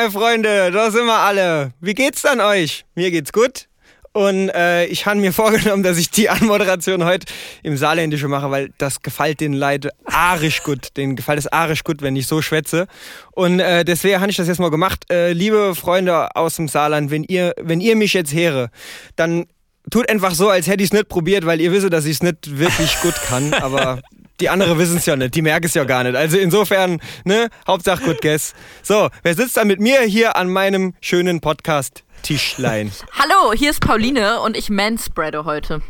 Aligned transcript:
meine 0.00 0.12
Freunde, 0.12 0.70
da 0.70 0.90
sind 0.90 1.04
wir 1.04 1.18
alle. 1.18 1.72
Wie 1.78 1.92
geht's 1.92 2.22
dann 2.22 2.40
euch? 2.40 2.86
Mir 2.94 3.10
geht's 3.10 3.34
gut. 3.34 3.68
Und 4.12 4.48
äh, 4.48 4.86
ich 4.86 5.04
habe 5.04 5.20
mir 5.20 5.30
vorgenommen, 5.34 5.82
dass 5.82 5.98
ich 5.98 6.10
die 6.10 6.30
Anmoderation 6.30 7.04
heute 7.04 7.26
im 7.62 7.76
Saarländischen 7.76 8.30
mache, 8.30 8.50
weil 8.50 8.70
das 8.78 9.02
gefällt 9.02 9.40
den 9.40 9.52
Leuten 9.52 9.90
arisch 10.06 10.62
gut. 10.62 10.96
Den 10.96 11.16
gefällt 11.16 11.38
es 11.38 11.52
arisch 11.52 11.84
gut, 11.84 12.00
wenn 12.00 12.16
ich 12.16 12.26
so 12.26 12.40
schwätze. 12.40 12.86
Und 13.32 13.60
äh, 13.60 13.84
deswegen 13.84 14.22
habe 14.22 14.30
ich 14.30 14.38
das 14.38 14.48
jetzt 14.48 14.58
mal 14.58 14.70
gemacht. 14.70 15.04
Äh, 15.10 15.34
liebe 15.34 15.74
Freunde 15.74 16.34
aus 16.34 16.56
dem 16.56 16.68
Saarland, 16.68 17.10
wenn 17.10 17.24
ihr, 17.24 17.52
wenn 17.60 17.82
ihr 17.82 17.94
mich 17.94 18.14
jetzt 18.14 18.32
höre, 18.32 18.70
dann 19.16 19.44
tut 19.90 20.08
einfach 20.08 20.34
so, 20.34 20.48
als 20.48 20.66
hätte 20.66 20.82
ich 20.82 20.90
es 20.90 20.92
nicht 20.92 21.08
probiert, 21.08 21.46
weil 21.46 21.60
ihr 21.60 21.72
wisst, 21.72 21.92
dass 21.92 22.04
ich 22.04 22.12
es 22.12 22.22
nicht 22.22 22.58
wirklich 22.58 23.00
gut 23.00 23.14
kann. 23.28 23.52
Aber 23.60 24.00
die 24.40 24.48
anderen 24.48 24.78
wissen 24.78 24.96
es 24.96 25.06
ja 25.06 25.16
nicht, 25.16 25.34
die 25.34 25.42
merken 25.42 25.66
es 25.66 25.74
ja 25.74 25.84
gar 25.84 26.04
nicht. 26.04 26.16
Also 26.16 26.38
insofern, 26.38 27.00
ne, 27.24 27.48
Hauptsache 27.66 28.02
gut 28.04 28.20
guess. 28.22 28.54
So, 28.82 29.10
wer 29.22 29.34
sitzt 29.34 29.56
dann 29.56 29.68
mit 29.68 29.80
mir 29.80 30.00
hier 30.02 30.36
an 30.36 30.50
meinem 30.50 30.94
schönen 31.00 31.40
Podcast 31.40 32.04
Tischlein? 32.22 32.90
Hallo, 33.18 33.52
hier 33.52 33.70
ist 33.70 33.80
Pauline 33.80 34.40
und 34.40 34.56
ich 34.56 34.70
manspreade 34.70 35.44
heute. 35.44 35.82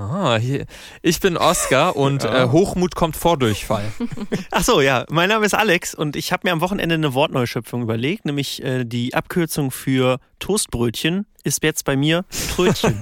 Ah, 0.00 0.38
hier. 0.38 0.64
Ich 1.02 1.20
bin 1.20 1.36
Oskar 1.36 1.94
und 1.94 2.22
ja. 2.24 2.44
äh, 2.44 2.48
Hochmut 2.48 2.94
kommt 2.94 3.16
vor 3.16 3.38
Durchfall. 3.38 3.84
Ach 4.50 4.64
so, 4.64 4.80
ja. 4.80 5.04
Mein 5.10 5.28
Name 5.28 5.44
ist 5.44 5.54
Alex 5.54 5.94
und 5.94 6.16
ich 6.16 6.32
habe 6.32 6.48
mir 6.48 6.52
am 6.52 6.62
Wochenende 6.62 6.94
eine 6.94 7.12
Wortneuschöpfung 7.12 7.82
überlegt, 7.82 8.24
nämlich 8.24 8.62
äh, 8.62 8.84
die 8.84 9.14
Abkürzung 9.14 9.70
für 9.70 10.18
Toastbrötchen 10.38 11.26
ist 11.44 11.62
jetzt 11.62 11.84
bei 11.84 11.96
mir 11.96 12.24
Trötchen. 12.54 12.98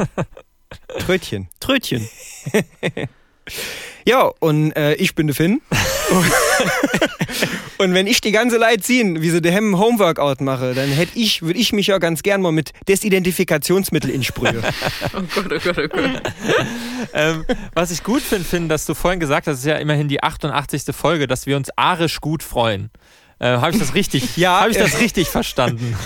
Trötchen. 0.99 1.49
Trötchen. 1.61 2.09
Ja, 4.05 4.31
und 4.41 4.73
äh, 4.73 4.95
ich 4.95 5.15
bin 5.15 5.29
der 5.29 5.37
Finn. 5.37 5.63
und 7.79 7.95
wenn 7.95 8.07
ich 8.07 8.21
die 8.21 8.33
ganze 8.33 8.57
Leid 8.57 8.85
ziehen, 8.85 9.23
wie 9.23 9.31
sie 9.31 9.41
daheim 9.41 9.79
Homeworkout 9.79 10.37
mache, 10.41 10.75
dann 10.75 10.89
hätte 10.89 11.19
ich, 11.19 11.43
würde 11.43 11.59
ich 11.59 11.73
mich 11.73 11.89
ja 11.89 11.99
ganz 11.99 12.23
gern 12.23 12.41
mal 12.41 12.53
mit 12.53 12.73
Desidentifikationsmittel 12.89 14.11
insprühe. 14.11 14.63
oh 15.15 15.23
Gott, 15.35 15.53
oh 15.53 15.59
Gott, 15.63 15.79
oh 15.79 15.89
Gott. 15.89 16.23
ähm, 17.13 17.45
was 17.75 17.91
ich 17.91 18.03
gut 18.03 18.23
finde, 18.23 18.45
Finn, 18.45 18.69
dass 18.69 18.87
du 18.87 18.95
vorhin 18.95 19.21
gesagt 19.21 19.47
hast, 19.47 19.55
das 19.55 19.61
ist 19.61 19.67
ja 19.67 19.77
immerhin 19.77 20.09
die 20.09 20.23
88. 20.23 20.95
Folge, 20.95 21.27
dass 21.27 21.47
wir 21.47 21.57
uns 21.57 21.69
arisch 21.77 22.21
gut 22.21 22.43
freuen. 22.43 22.91
Äh, 23.39 23.49
habe 23.49 23.73
ich 23.73 23.79
das 23.79 23.95
richtig? 23.95 24.37
ja, 24.37 24.61
habe 24.61 24.71
ich 24.71 24.79
das 24.79 24.95
äh, 24.95 24.99
richtig 24.99 25.29
verstanden? 25.29 25.97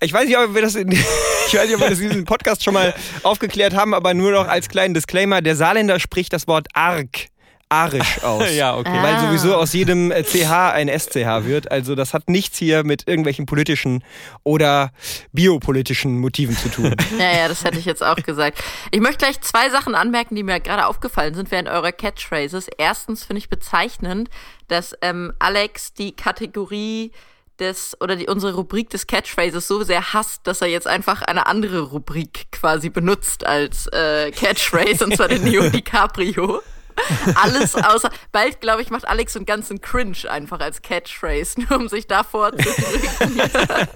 Ich 0.00 0.12
weiß 0.12 0.26
nicht, 0.26 0.38
ob 0.38 0.54
wir 0.54 0.62
das 0.62 0.76
in, 0.76 0.92
ich 0.92 1.54
weiß 1.54 1.66
nicht, 1.66 1.74
ob 1.74 1.80
wir 1.80 1.90
das 1.90 1.98
in 1.98 2.10
diesem 2.10 2.24
Podcast 2.24 2.62
schon 2.62 2.74
mal 2.74 2.94
aufgeklärt 3.24 3.74
haben, 3.74 3.94
aber 3.94 4.14
nur 4.14 4.30
noch 4.30 4.46
als 4.46 4.68
kleinen 4.68 4.94
Disclaimer: 4.94 5.42
Der 5.42 5.56
Saarländer 5.56 5.98
spricht 5.98 6.32
das 6.32 6.46
Wort 6.46 6.68
arg 6.72 7.26
arisch 7.68 8.22
aus. 8.22 8.54
ja, 8.54 8.76
okay. 8.76 8.90
Ah. 8.92 9.02
Weil 9.02 9.20
sowieso 9.20 9.54
aus 9.54 9.72
jedem 9.72 10.10
CH 10.10 10.72
ein 10.72 10.88
SCH 10.88 11.44
wird. 11.44 11.70
Also 11.70 11.94
das 11.94 12.14
hat 12.14 12.28
nichts 12.28 12.58
hier 12.58 12.84
mit 12.84 13.06
irgendwelchen 13.06 13.46
politischen 13.46 14.02
oder 14.44 14.92
biopolitischen 15.32 16.18
Motiven 16.18 16.56
zu 16.56 16.68
tun. 16.68 16.94
ja, 17.18 17.32
ja, 17.32 17.48
das 17.48 17.64
hätte 17.64 17.78
ich 17.78 17.84
jetzt 17.84 18.02
auch 18.02 18.16
gesagt. 18.16 18.62
Ich 18.90 19.00
möchte 19.00 19.18
gleich 19.18 19.40
zwei 19.40 19.70
Sachen 19.70 19.94
anmerken, 19.94 20.34
die 20.34 20.42
mir 20.42 20.60
gerade 20.60 20.86
aufgefallen 20.86 21.34
sind 21.34 21.50
während 21.50 21.68
eurer 21.68 21.92
Catchphrases. 21.92 22.68
Erstens 22.78 23.24
finde 23.24 23.38
ich 23.38 23.48
bezeichnend, 23.48 24.28
dass 24.68 24.94
ähm, 25.02 25.32
Alex 25.38 25.94
die 25.94 26.14
Kategorie 26.14 27.12
des 27.58 27.96
oder 28.00 28.16
die, 28.16 28.26
unsere 28.26 28.54
Rubrik 28.54 28.90
des 28.90 29.06
Catchphrases 29.06 29.66
so 29.66 29.82
sehr 29.82 30.12
hasst, 30.12 30.46
dass 30.46 30.62
er 30.62 30.68
jetzt 30.68 30.86
einfach 30.86 31.22
eine 31.22 31.46
andere 31.46 31.80
Rubrik 31.80 32.46
quasi 32.52 32.88
benutzt 32.88 33.44
als 33.44 33.86
äh, 33.88 34.30
Catchphrase, 34.30 35.04
und 35.04 35.16
zwar 35.16 35.28
den 35.28 35.42
Neo 35.44 35.68
DiCaprio. 35.68 36.62
Alles 37.34 37.74
außer. 37.74 38.10
Bald, 38.32 38.60
glaube 38.60 38.82
ich, 38.82 38.90
macht 38.90 39.06
Alex 39.06 39.32
so 39.32 39.38
einen 39.38 39.46
ganzen 39.46 39.80
Cringe 39.80 40.16
einfach 40.28 40.60
als 40.60 40.82
Catchphrase, 40.82 41.60
nur 41.60 41.78
um 41.78 41.88
sich 41.88 42.06
davor 42.06 42.56
zu 42.56 42.64
drücken. 42.64 43.88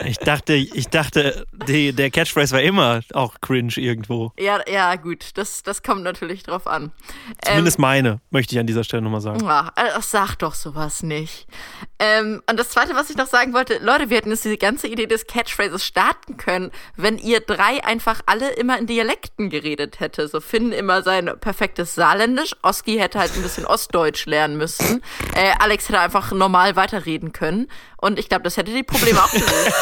ich 0.04 0.18
dachte, 0.18 0.54
ich 0.54 0.88
dachte, 0.88 1.46
die, 1.66 1.92
der 1.92 2.10
Catchphrase 2.10 2.54
war 2.54 2.62
immer 2.62 3.00
auch 3.12 3.40
cringe 3.40 3.74
irgendwo. 3.76 4.32
Ja, 4.38 4.60
ja, 4.70 4.96
gut, 4.96 5.30
das, 5.34 5.62
das 5.62 5.82
kommt 5.82 6.02
natürlich 6.02 6.42
drauf 6.42 6.66
an. 6.66 6.92
Zumindest 7.42 7.78
ähm, 7.78 7.82
meine, 7.82 8.20
möchte 8.30 8.54
ich 8.54 8.58
an 8.58 8.66
dieser 8.66 8.84
Stelle 8.84 9.02
nochmal 9.02 9.20
sagen. 9.20 9.44
Ja, 9.44 9.72
also 9.74 10.00
sag 10.00 10.36
doch 10.36 10.54
sowas 10.54 11.02
nicht. 11.02 11.46
Ähm, 11.98 12.42
und 12.48 12.58
das 12.58 12.70
zweite, 12.70 12.94
was 12.94 13.10
ich 13.10 13.16
noch 13.16 13.26
sagen 13.26 13.52
wollte, 13.52 13.78
Leute, 13.78 14.10
wir 14.10 14.16
hätten 14.16 14.30
jetzt 14.30 14.44
diese 14.44 14.58
ganze 14.58 14.88
Idee 14.88 15.06
des 15.06 15.26
Catchphrases 15.26 15.84
starten 15.84 16.36
können, 16.36 16.70
wenn 16.96 17.18
ihr 17.18 17.40
drei 17.40 17.82
einfach 17.84 18.20
alle 18.26 18.50
immer 18.50 18.78
in 18.78 18.86
Dialekten 18.86 19.50
geredet 19.50 20.00
hätte. 20.00 20.28
So 20.28 20.40
Finn 20.40 20.72
immer 20.72 21.02
sein 21.02 21.30
perfektes 21.40 21.94
Saarländisch 21.94 22.43
Englisch. 22.44 22.56
Oski 22.62 22.98
hätte 22.98 23.18
halt 23.18 23.34
ein 23.34 23.42
bisschen 23.42 23.66
Ostdeutsch 23.66 24.26
lernen 24.26 24.56
müssen. 24.56 25.02
Äh, 25.34 25.52
Alex 25.58 25.88
hätte 25.88 26.00
einfach 26.00 26.32
normal 26.32 26.76
weiterreden 26.76 27.32
können. 27.32 27.68
Und 27.96 28.18
ich 28.18 28.28
glaube, 28.28 28.44
das 28.44 28.56
hätte 28.56 28.72
die 28.72 28.82
Probleme 28.82 29.22
auch 29.22 29.30
gelöst. 29.30 29.72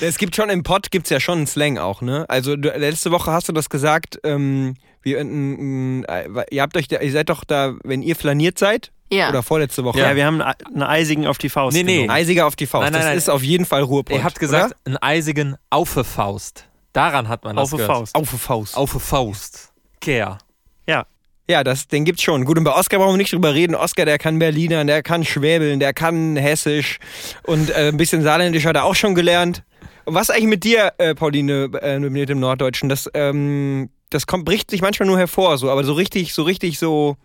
es 0.00 0.18
gibt 0.18 0.36
schon 0.36 0.50
im 0.50 0.62
Pod 0.62 0.90
gibt's 0.90 1.10
ja 1.10 1.20
schon 1.20 1.38
einen 1.38 1.46
Slang 1.46 1.78
auch, 1.78 2.02
ne? 2.02 2.26
Also 2.28 2.56
du, 2.56 2.68
letzte 2.70 3.10
Woche 3.10 3.32
hast 3.32 3.48
du 3.48 3.52
das 3.52 3.70
gesagt, 3.70 4.20
ähm, 4.24 4.74
wir, 5.02 5.18
äh, 5.18 6.44
ihr 6.50 6.62
habt 6.62 6.76
euch, 6.76 6.88
da, 6.88 7.00
ihr 7.00 7.12
seid 7.12 7.28
doch 7.28 7.44
da, 7.44 7.74
wenn 7.82 8.02
ihr 8.02 8.16
flaniert 8.16 8.58
seid, 8.58 8.92
ja. 9.10 9.28
Oder 9.28 9.42
vorletzte 9.42 9.84
Woche. 9.84 9.98
Ja, 9.98 10.16
wir 10.16 10.24
haben 10.24 10.40
einen 10.40 10.82
eisigen 10.82 11.26
auf 11.26 11.36
die 11.36 11.50
Faust. 11.50 11.76
Nee, 11.76 11.82
nee. 11.82 11.96
Genommen. 11.96 12.08
Eisiger 12.08 12.46
auf 12.46 12.56
die 12.56 12.64
Faust. 12.64 12.84
Nein, 12.84 12.92
nein, 12.92 13.02
nein. 13.02 13.14
Das 13.14 13.24
ist 13.24 13.28
auf 13.28 13.42
jeden 13.42 13.66
Fall 13.66 13.82
Ruhepol. 13.82 14.16
Ihr 14.16 14.24
habt 14.24 14.38
gesagt, 14.38 14.68
oder? 14.68 14.76
einen 14.86 14.96
eisigen 15.02 15.56
Aufe 15.68 16.02
Faust. 16.02 16.66
Daran 16.92 17.28
hat 17.28 17.44
man 17.44 17.56
das 17.56 17.72
Auf 17.72 17.78
gehört. 17.78 17.90
Faust. 17.90 18.14
Auf 18.14 18.28
Faust. 18.28 18.76
Auf 18.76 18.90
Faust. 18.90 19.72
Care. 20.00 20.38
Ja. 20.86 21.06
Ja, 21.48 21.64
das, 21.64 21.88
den 21.88 22.04
gibt's 22.04 22.22
schon. 22.22 22.44
Gut, 22.44 22.56
und 22.56 22.64
bei 22.64 22.72
Oscar 22.72 22.98
brauchen 22.98 23.14
wir 23.14 23.18
nicht 23.18 23.32
drüber 23.32 23.52
reden. 23.54 23.74
Oscar, 23.74 24.04
der 24.04 24.18
kann 24.18 24.38
Berliner, 24.38 24.84
der 24.84 25.02
kann 25.02 25.24
Schwäbeln, 25.24 25.80
der 25.80 25.92
kann 25.92 26.36
Hessisch 26.36 26.98
und 27.44 27.70
äh, 27.70 27.88
ein 27.88 27.96
bisschen 27.96 28.22
Saarländisch 28.22 28.64
hat 28.64 28.76
er 28.76 28.84
auch 28.84 28.94
schon 28.94 29.14
gelernt. 29.14 29.64
Und 30.04 30.14
was 30.14 30.30
eigentlich 30.30 30.46
mit 30.46 30.64
dir, 30.64 30.92
äh, 30.98 31.14
Pauline, 31.14 31.70
äh, 31.82 31.98
mit 31.98 32.28
dem 32.28 32.40
Norddeutschen? 32.40 32.88
Das, 32.88 33.10
ähm, 33.14 33.90
das 34.10 34.26
kommt, 34.26 34.44
bricht 34.44 34.70
sich 34.70 34.82
manchmal 34.82 35.06
nur 35.08 35.18
hervor, 35.18 35.58
so, 35.58 35.70
aber 35.70 35.84
so 35.84 35.92
richtig, 35.92 36.34
so 36.34 36.42
richtig 36.42 36.78
so 36.78 37.16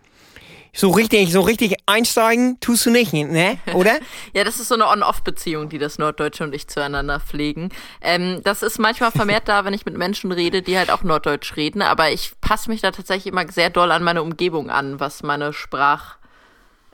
so 0.72 0.90
richtig, 0.90 1.32
so 1.32 1.40
richtig 1.40 1.76
einsteigen 1.86 2.58
tust 2.60 2.86
du 2.86 2.90
nicht, 2.90 3.12
ne? 3.12 3.58
Oder? 3.74 3.98
ja, 4.34 4.44
das 4.44 4.60
ist 4.60 4.68
so 4.68 4.74
eine 4.74 4.86
On-Off-Beziehung, 4.88 5.68
die 5.68 5.78
das 5.78 5.98
Norddeutsche 5.98 6.44
und 6.44 6.54
ich 6.54 6.68
zueinander 6.68 7.20
pflegen. 7.20 7.70
Ähm, 8.00 8.40
das 8.44 8.62
ist 8.62 8.78
manchmal 8.78 9.10
vermehrt 9.10 9.48
da, 9.48 9.64
wenn 9.64 9.74
ich 9.74 9.84
mit 9.84 9.96
Menschen 9.96 10.32
rede, 10.32 10.62
die 10.62 10.76
halt 10.76 10.90
auch 10.90 11.02
Norddeutsch 11.02 11.56
reden, 11.56 11.82
aber 11.82 12.10
ich 12.10 12.32
passe 12.40 12.70
mich 12.70 12.80
da 12.80 12.90
tatsächlich 12.90 13.32
immer 13.32 13.50
sehr 13.50 13.70
doll 13.70 13.90
an 13.90 14.02
meine 14.02 14.22
Umgebung 14.22 14.70
an, 14.70 15.00
was 15.00 15.22
meine 15.22 15.52
Sprach, 15.52 16.16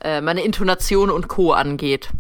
äh, 0.01 0.21
meine 0.21 0.43
Intonation 0.43 1.11
und 1.11 1.29
Co. 1.29 1.53
angeht. 1.53 2.11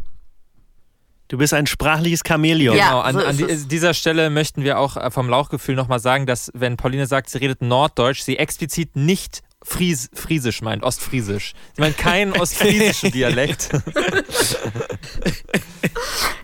Du 1.29 1.39
bist 1.39 1.55
ein 1.55 1.67
sprachliches 1.67 2.21
Chamäleon. 2.27 2.77
Ja, 2.77 2.89
genau, 2.89 3.01
an, 3.01 3.15
so 3.15 3.25
an 3.25 3.37
die, 3.37 3.69
dieser 3.69 3.95
Stelle 3.95 4.29
möchten 4.29 4.63
wir 4.63 4.79
auch 4.79 4.97
äh, 4.97 5.11
vom 5.11 5.29
Lauchgefühl 5.29 5.75
nochmal 5.75 5.99
sagen, 5.99 6.27
dass 6.27 6.51
wenn 6.55 6.77
Pauline 6.77 7.07
sagt, 7.07 7.31
sie 7.31 7.39
redet 7.39 7.63
Norddeutsch, 7.63 8.23
sie 8.23 8.39
explizit 8.39 8.95
nicht 8.95 9.43
Fries, 9.65 10.11
Friesisch 10.15 10.61
meint, 10.63 10.83
Ostfriesisch. 10.83 11.55
Sie 11.75 11.81
meint 11.81 11.97
keinen 11.97 12.33
ostfriesischen 12.39 13.11
Dialekt. 13.11 13.71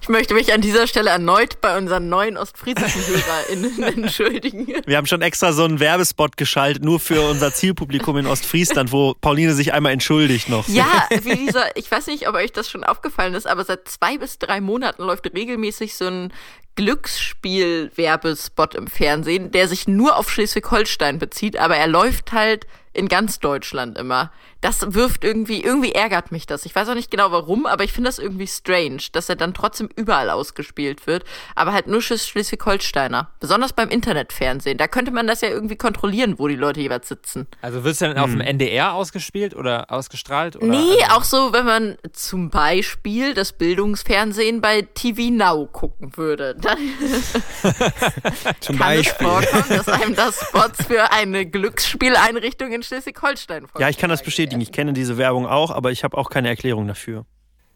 Ich 0.00 0.08
möchte 0.08 0.34
mich 0.34 0.52
an 0.52 0.60
dieser 0.62 0.86
Stelle 0.86 1.10
erneut 1.10 1.60
bei 1.60 1.76
unseren 1.76 2.08
neuen 2.08 2.36
ostfriesischen 2.36 3.02
HörerInnen 3.06 3.82
entschuldigen. 4.04 4.66
Wir 4.86 4.96
haben 4.96 5.06
schon 5.06 5.22
extra 5.22 5.52
so 5.52 5.64
einen 5.64 5.78
Werbespot 5.78 6.36
geschaltet, 6.36 6.82
nur 6.82 6.98
für 6.98 7.20
unser 7.28 7.52
Zielpublikum 7.52 8.16
in 8.16 8.26
Ostfriesland, 8.26 8.90
wo 8.90 9.14
Pauline 9.20 9.54
sich 9.54 9.74
einmal 9.74 9.92
entschuldigt 9.92 10.48
noch. 10.48 10.66
Ja, 10.68 11.06
wie 11.22 11.36
dieser, 11.36 11.76
ich 11.76 11.90
weiß 11.90 12.06
nicht, 12.06 12.26
ob 12.26 12.34
euch 12.34 12.52
das 12.52 12.70
schon 12.70 12.84
aufgefallen 12.84 13.34
ist, 13.34 13.46
aber 13.46 13.64
seit 13.64 13.86
zwei 13.88 14.16
bis 14.16 14.38
drei 14.38 14.60
Monaten 14.62 15.02
läuft 15.02 15.32
regelmäßig 15.32 15.94
so 15.94 16.06
ein 16.06 16.32
Glücksspiel-Werbespot 16.76 18.74
im 18.74 18.86
Fernsehen, 18.86 19.50
der 19.50 19.68
sich 19.68 19.86
nur 19.86 20.16
auf 20.16 20.30
Schleswig-Holstein 20.30 21.18
bezieht, 21.18 21.58
aber 21.58 21.76
er 21.76 21.88
läuft 21.88 22.32
halt 22.32 22.66
in 23.00 23.08
ganz 23.08 23.40
Deutschland 23.40 23.98
immer. 23.98 24.30
Das 24.60 24.94
wirft 24.94 25.24
irgendwie, 25.24 25.62
irgendwie 25.62 25.92
ärgert 25.92 26.32
mich 26.32 26.46
das. 26.46 26.66
Ich 26.66 26.74
weiß 26.74 26.88
auch 26.88 26.94
nicht 26.94 27.10
genau 27.10 27.32
warum, 27.32 27.66
aber 27.66 27.84
ich 27.84 27.92
finde 27.92 28.08
das 28.08 28.18
irgendwie 28.18 28.46
strange, 28.46 29.02
dass 29.12 29.28
er 29.28 29.36
dann 29.36 29.54
trotzdem 29.54 29.88
überall 29.96 30.30
ausgespielt 30.30 31.06
wird, 31.06 31.24
aber 31.54 31.72
halt 31.72 31.86
nur 31.86 32.02
Schleswig-Holsteiner. 32.02 33.30
Besonders 33.40 33.72
beim 33.72 33.88
Internetfernsehen. 33.88 34.76
Da 34.76 34.86
könnte 34.86 35.12
man 35.12 35.26
das 35.26 35.40
ja 35.40 35.48
irgendwie 35.48 35.76
kontrollieren, 35.76 36.38
wo 36.38 36.48
die 36.48 36.56
Leute 36.56 36.80
jeweils 36.80 37.08
sitzen. 37.08 37.46
Also 37.62 37.84
wird 37.84 37.92
es 37.92 37.98
dann 38.00 38.16
hm. 38.16 38.22
auf 38.22 38.30
dem 38.30 38.40
NDR 38.40 38.92
ausgespielt 38.94 39.54
oder 39.56 39.90
ausgestrahlt? 39.90 40.56
Oder 40.56 40.66
nee, 40.66 41.02
also 41.04 41.16
auch 41.16 41.24
so, 41.24 41.52
wenn 41.52 41.64
man 41.64 41.96
zum 42.12 42.50
Beispiel 42.50 43.34
das 43.34 43.52
Bildungsfernsehen 43.52 44.60
bei 44.60 44.82
TV 44.82 45.30
Now 45.32 45.66
gucken 45.66 46.16
würde. 46.16 46.56
Dann 46.60 46.78
zum 48.60 48.76
Beispiel. 48.76 49.26
Es 49.26 49.46
vorkommen, 49.46 49.68
dass 49.68 49.88
einem 49.88 50.14
das 50.14 50.40
Spots 50.40 50.84
für 50.86 51.10
eine 51.12 51.46
Glücksspieleinrichtung 51.46 52.72
in 52.72 52.82
Schleswig-Holstein 52.82 53.66
Ja, 53.78 53.88
ich 53.88 53.98
kann 53.98 54.10
das 54.10 54.22
bestätigen. 54.22 54.49
Ich 54.58 54.72
kenne 54.72 54.92
diese 54.92 55.16
Werbung 55.18 55.46
auch, 55.46 55.70
aber 55.70 55.92
ich 55.92 56.04
habe 56.04 56.16
auch 56.16 56.30
keine 56.30 56.48
Erklärung 56.48 56.86
dafür. 56.88 57.24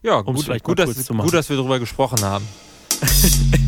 Ja, 0.01 0.21
gut, 0.21 0.45
gut, 0.63 0.79
dass, 0.79 1.07
gut, 1.07 1.33
dass 1.33 1.49
wir 1.49 1.57
darüber 1.57 1.79
gesprochen 1.79 2.21
haben. 2.21 2.47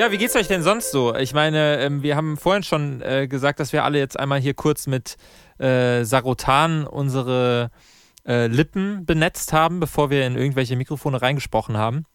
Ja, 0.00 0.10
wie 0.10 0.16
geht's 0.16 0.34
euch 0.34 0.48
denn 0.48 0.62
sonst 0.62 0.92
so? 0.92 1.14
Ich 1.14 1.34
meine, 1.34 1.78
ähm, 1.80 2.02
wir 2.02 2.16
haben 2.16 2.38
vorhin 2.38 2.62
schon 2.62 3.02
äh, 3.02 3.28
gesagt, 3.28 3.60
dass 3.60 3.74
wir 3.74 3.84
alle 3.84 3.98
jetzt 3.98 4.18
einmal 4.18 4.40
hier 4.40 4.54
kurz 4.54 4.86
mit 4.86 5.18
äh, 5.58 6.04
Sarotan 6.04 6.86
unsere 6.86 7.70
äh, 8.26 8.46
Lippen 8.46 9.04
benetzt 9.04 9.52
haben, 9.52 9.78
bevor 9.78 10.08
wir 10.08 10.26
in 10.26 10.38
irgendwelche 10.38 10.74
Mikrofone 10.74 11.20
reingesprochen 11.20 11.76
haben. 11.76 12.06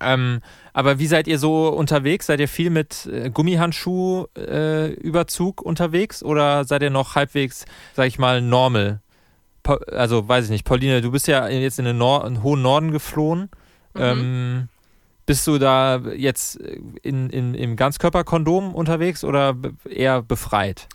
Ähm, 0.00 0.40
aber 0.72 0.98
wie 0.98 1.06
seid 1.06 1.28
ihr 1.28 1.38
so 1.38 1.68
unterwegs? 1.68 2.26
Seid 2.26 2.40
ihr 2.40 2.48
viel 2.48 2.70
mit 2.70 3.06
äh, 3.06 3.30
Gummihandschuh-Überzug 3.30 5.62
unterwegs 5.62 6.24
oder 6.24 6.64
seid 6.64 6.82
ihr 6.82 6.90
noch 6.90 7.14
halbwegs, 7.14 7.64
sag 7.94 8.08
ich 8.08 8.18
mal, 8.18 8.42
normal? 8.42 9.02
Pa 9.62 9.74
also 9.92 10.26
weiß 10.26 10.46
ich 10.46 10.50
nicht. 10.50 10.64
Pauline, 10.64 11.00
du 11.00 11.12
bist 11.12 11.28
ja 11.28 11.46
jetzt 11.46 11.78
in 11.78 11.84
den, 11.84 11.98
Nor 11.98 12.26
in 12.26 12.34
den 12.34 12.42
hohen 12.42 12.62
Norden 12.62 12.90
geflohen. 12.90 13.50
Mhm. 13.94 14.02
Ähm, 14.02 14.68
bist 15.28 15.46
du 15.46 15.58
da 15.58 16.00
jetzt 16.16 16.56
in, 16.56 17.28
in, 17.28 17.54
im 17.54 17.76
Ganzkörperkondom 17.76 18.74
unterwegs 18.74 19.24
oder 19.24 19.54
eher 19.88 20.22
befreit? 20.22 20.88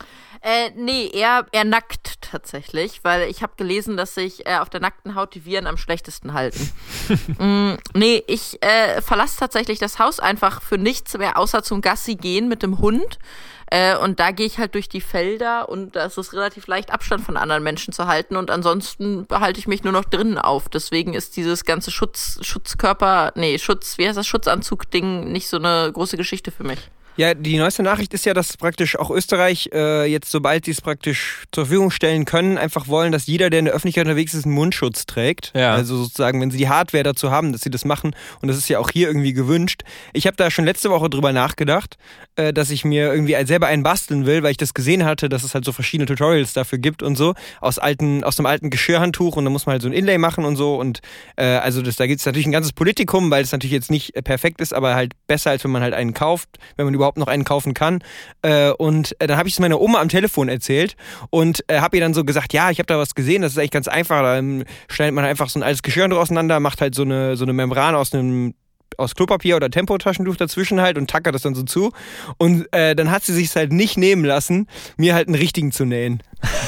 Äh, 0.45 0.71
nee, 0.75 1.09
eher, 1.13 1.45
eher 1.53 1.63
nackt 1.63 2.21
tatsächlich, 2.21 3.05
weil 3.05 3.29
ich 3.29 3.41
habe 3.43 3.53
gelesen, 3.55 3.95
dass 3.95 4.13
sich 4.13 4.45
äh, 4.45 4.57
auf 4.57 4.69
der 4.69 4.81
nackten 4.81 5.15
Haut 5.15 5.33
die 5.35 5.45
Viren 5.45 5.67
am 5.67 5.77
schlechtesten 5.77 6.33
halten. 6.33 6.69
mm, 7.39 7.75
nee, 7.93 8.21
ich 8.27 8.61
äh, 8.61 9.01
verlasse 9.01 9.39
tatsächlich 9.39 9.79
das 9.79 9.99
Haus 9.99 10.19
einfach 10.19 10.61
für 10.61 10.77
nichts 10.77 11.17
mehr, 11.17 11.37
außer 11.37 11.63
zum 11.63 11.79
Gassi 11.79 12.15
gehen 12.15 12.49
mit 12.49 12.61
dem 12.61 12.79
Hund. 12.79 13.19
Äh, 13.67 13.95
und 13.95 14.19
da 14.19 14.31
gehe 14.31 14.45
ich 14.45 14.57
halt 14.57 14.75
durch 14.75 14.89
die 14.89 14.99
Felder 14.99 15.69
und 15.69 15.95
da 15.95 16.07
ist 16.07 16.17
es 16.17 16.33
relativ 16.33 16.67
leicht, 16.67 16.91
Abstand 16.91 17.23
von 17.23 17.37
anderen 17.37 17.63
Menschen 17.63 17.93
zu 17.93 18.07
halten. 18.07 18.35
Und 18.35 18.51
ansonsten 18.51 19.25
behalte 19.25 19.59
ich 19.61 19.67
mich 19.67 19.85
nur 19.85 19.93
noch 19.93 20.03
drinnen 20.03 20.37
auf. 20.37 20.67
Deswegen 20.67 21.13
ist 21.13 21.37
dieses 21.37 21.63
ganze 21.63 21.89
Schutz, 21.89 22.37
Schutzkörper, 22.41 23.31
nee, 23.35 23.57
Schutz, 23.59 23.97
wie 23.97 24.09
heißt 24.09 24.17
das, 24.17 24.27
Schutzanzug-Ding 24.27 25.31
nicht 25.31 25.47
so 25.47 25.55
eine 25.55 25.89
große 25.93 26.17
Geschichte 26.17 26.51
für 26.51 26.65
mich. 26.65 26.79
Ja, 27.15 27.35
die 27.35 27.57
neueste 27.57 27.83
Nachricht 27.83 28.13
ist 28.13 28.25
ja, 28.25 28.33
dass 28.33 28.57
praktisch 28.57 28.97
auch 28.97 29.11
Österreich 29.11 29.69
äh, 29.71 30.05
jetzt, 30.05 30.31
sobald 30.31 30.65
sie 30.65 30.71
es 30.71 30.81
praktisch 30.81 31.43
zur 31.51 31.65
Verfügung 31.65 31.91
stellen 31.91 32.25
können, 32.25 32.57
einfach 32.57 32.87
wollen, 32.87 33.11
dass 33.11 33.27
jeder, 33.27 33.51
der 33.51 33.59
in 33.59 33.65
der 33.65 33.73
Öffentlichkeit 33.75 34.05
unterwegs 34.05 34.33
ist, 34.33 34.45
einen 34.45 34.55
Mundschutz 34.55 35.05
trägt. 35.05 35.51
Ja. 35.55 35.73
Also 35.73 35.97
sozusagen, 35.97 36.41
wenn 36.41 36.49
sie 36.49 36.57
die 36.57 36.69
Hardware 36.69 37.03
dazu 37.03 37.29
haben, 37.29 37.51
dass 37.51 37.61
sie 37.61 37.69
das 37.69 37.85
machen. 37.85 38.15
Und 38.41 38.47
das 38.47 38.57
ist 38.57 38.67
ja 38.67 38.79
auch 38.79 38.89
hier 38.89 39.07
irgendwie 39.07 39.33
gewünscht. 39.33 39.83
Ich 40.13 40.25
habe 40.25 40.35
da 40.37 40.49
schon 40.49 40.65
letzte 40.65 40.89
Woche 40.89 41.09
drüber 41.09 41.33
nachgedacht, 41.33 41.97
äh, 42.35 42.51
dass 42.51 42.71
ich 42.71 42.83
mir 42.83 43.13
irgendwie 43.13 43.35
selber 43.45 43.67
einen 43.67 43.83
basteln 43.83 44.25
will, 44.25 44.41
weil 44.41 44.51
ich 44.51 44.57
das 44.57 44.73
gesehen 44.73 45.05
hatte, 45.05 45.29
dass 45.29 45.43
es 45.43 45.53
halt 45.53 45.65
so 45.65 45.71
verschiedene 45.71 46.07
Tutorials 46.07 46.53
dafür 46.53 46.79
gibt 46.79 47.03
und 47.03 47.15
so. 47.15 47.35
Aus 47.61 47.77
alten, 47.77 48.23
aus 48.23 48.39
einem 48.39 48.47
alten 48.47 48.71
Geschirrhandtuch 48.71 49.35
und 49.35 49.43
da 49.43 49.51
muss 49.51 49.67
man 49.67 49.73
halt 49.73 49.83
so 49.83 49.87
ein 49.87 49.93
Inlay 49.93 50.17
machen 50.17 50.45
und 50.45 50.55
so. 50.55 50.77
Und 50.77 51.01
äh, 51.35 51.45
also 51.45 51.83
das, 51.83 51.95
da 51.95 52.07
gibt 52.07 52.21
es 52.21 52.25
natürlich 52.25 52.47
ein 52.47 52.51
ganzes 52.51 52.73
Politikum, 52.73 53.29
weil 53.29 53.43
es 53.43 53.51
natürlich 53.51 53.73
jetzt 53.73 53.91
nicht 53.91 54.13
perfekt 54.23 54.61
ist, 54.61 54.73
aber 54.73 54.95
halt 54.95 55.13
besser, 55.27 55.51
als 55.51 55.63
wenn 55.63 55.71
man 55.71 55.83
halt 55.83 55.93
einen 55.93 56.15
kauft, 56.15 56.49
wenn 56.75 56.85
man 56.85 56.93
überhaupt 57.03 57.17
noch 57.17 57.27
einen 57.27 57.43
kaufen 57.43 57.73
kann. 57.73 58.03
Äh, 58.41 58.71
und 58.71 59.15
äh, 59.19 59.27
dann 59.27 59.37
habe 59.37 59.47
ich 59.47 59.55
es 59.55 59.59
meiner 59.59 59.79
Oma 59.79 59.99
am 59.99 60.09
Telefon 60.09 60.49
erzählt 60.49 60.95
und 61.29 61.63
äh, 61.67 61.79
habe 61.79 61.97
ihr 61.97 62.01
dann 62.01 62.13
so 62.13 62.23
gesagt, 62.23 62.53
ja, 62.53 62.71
ich 62.71 62.79
habe 62.79 62.87
da 62.87 62.97
was 62.97 63.15
gesehen, 63.15 63.41
das 63.41 63.53
ist 63.53 63.57
eigentlich 63.57 63.71
ganz 63.71 63.87
einfach. 63.87 64.21
Da 64.21 64.37
ähm, 64.37 64.63
schneidet 64.89 65.13
man 65.13 65.25
einfach 65.25 65.49
so 65.49 65.59
ein 65.59 65.63
altes 65.63 65.83
Geschirrhandtuch 65.83 66.19
auseinander, 66.19 66.59
macht 66.59 66.81
halt 66.81 66.95
so 66.95 67.03
eine, 67.03 67.35
so 67.35 67.45
eine 67.45 67.53
Membran 67.53 67.95
aus 67.95 68.13
einem 68.13 68.53
aus 68.97 69.15
Klopapier 69.15 69.55
oder 69.55 69.71
Tempotaschentuch 69.71 70.35
dazwischen 70.35 70.79
halt 70.79 70.97
und 70.97 71.09
tackert 71.09 71.33
das 71.33 71.41
dann 71.41 71.55
so 71.55 71.63
zu. 71.63 71.91
Und 72.37 72.71
äh, 72.73 72.95
dann 72.95 73.11
hat 73.11 73.23
sie 73.23 73.33
sich 73.33 73.55
halt 73.55 73.71
nicht 73.73 73.97
nehmen 73.97 74.23
lassen, 74.23 74.67
mir 74.97 75.15
halt 75.15 75.27
einen 75.27 75.35
richtigen 75.35 75.71
zu 75.71 75.85
nähen. 75.85 76.21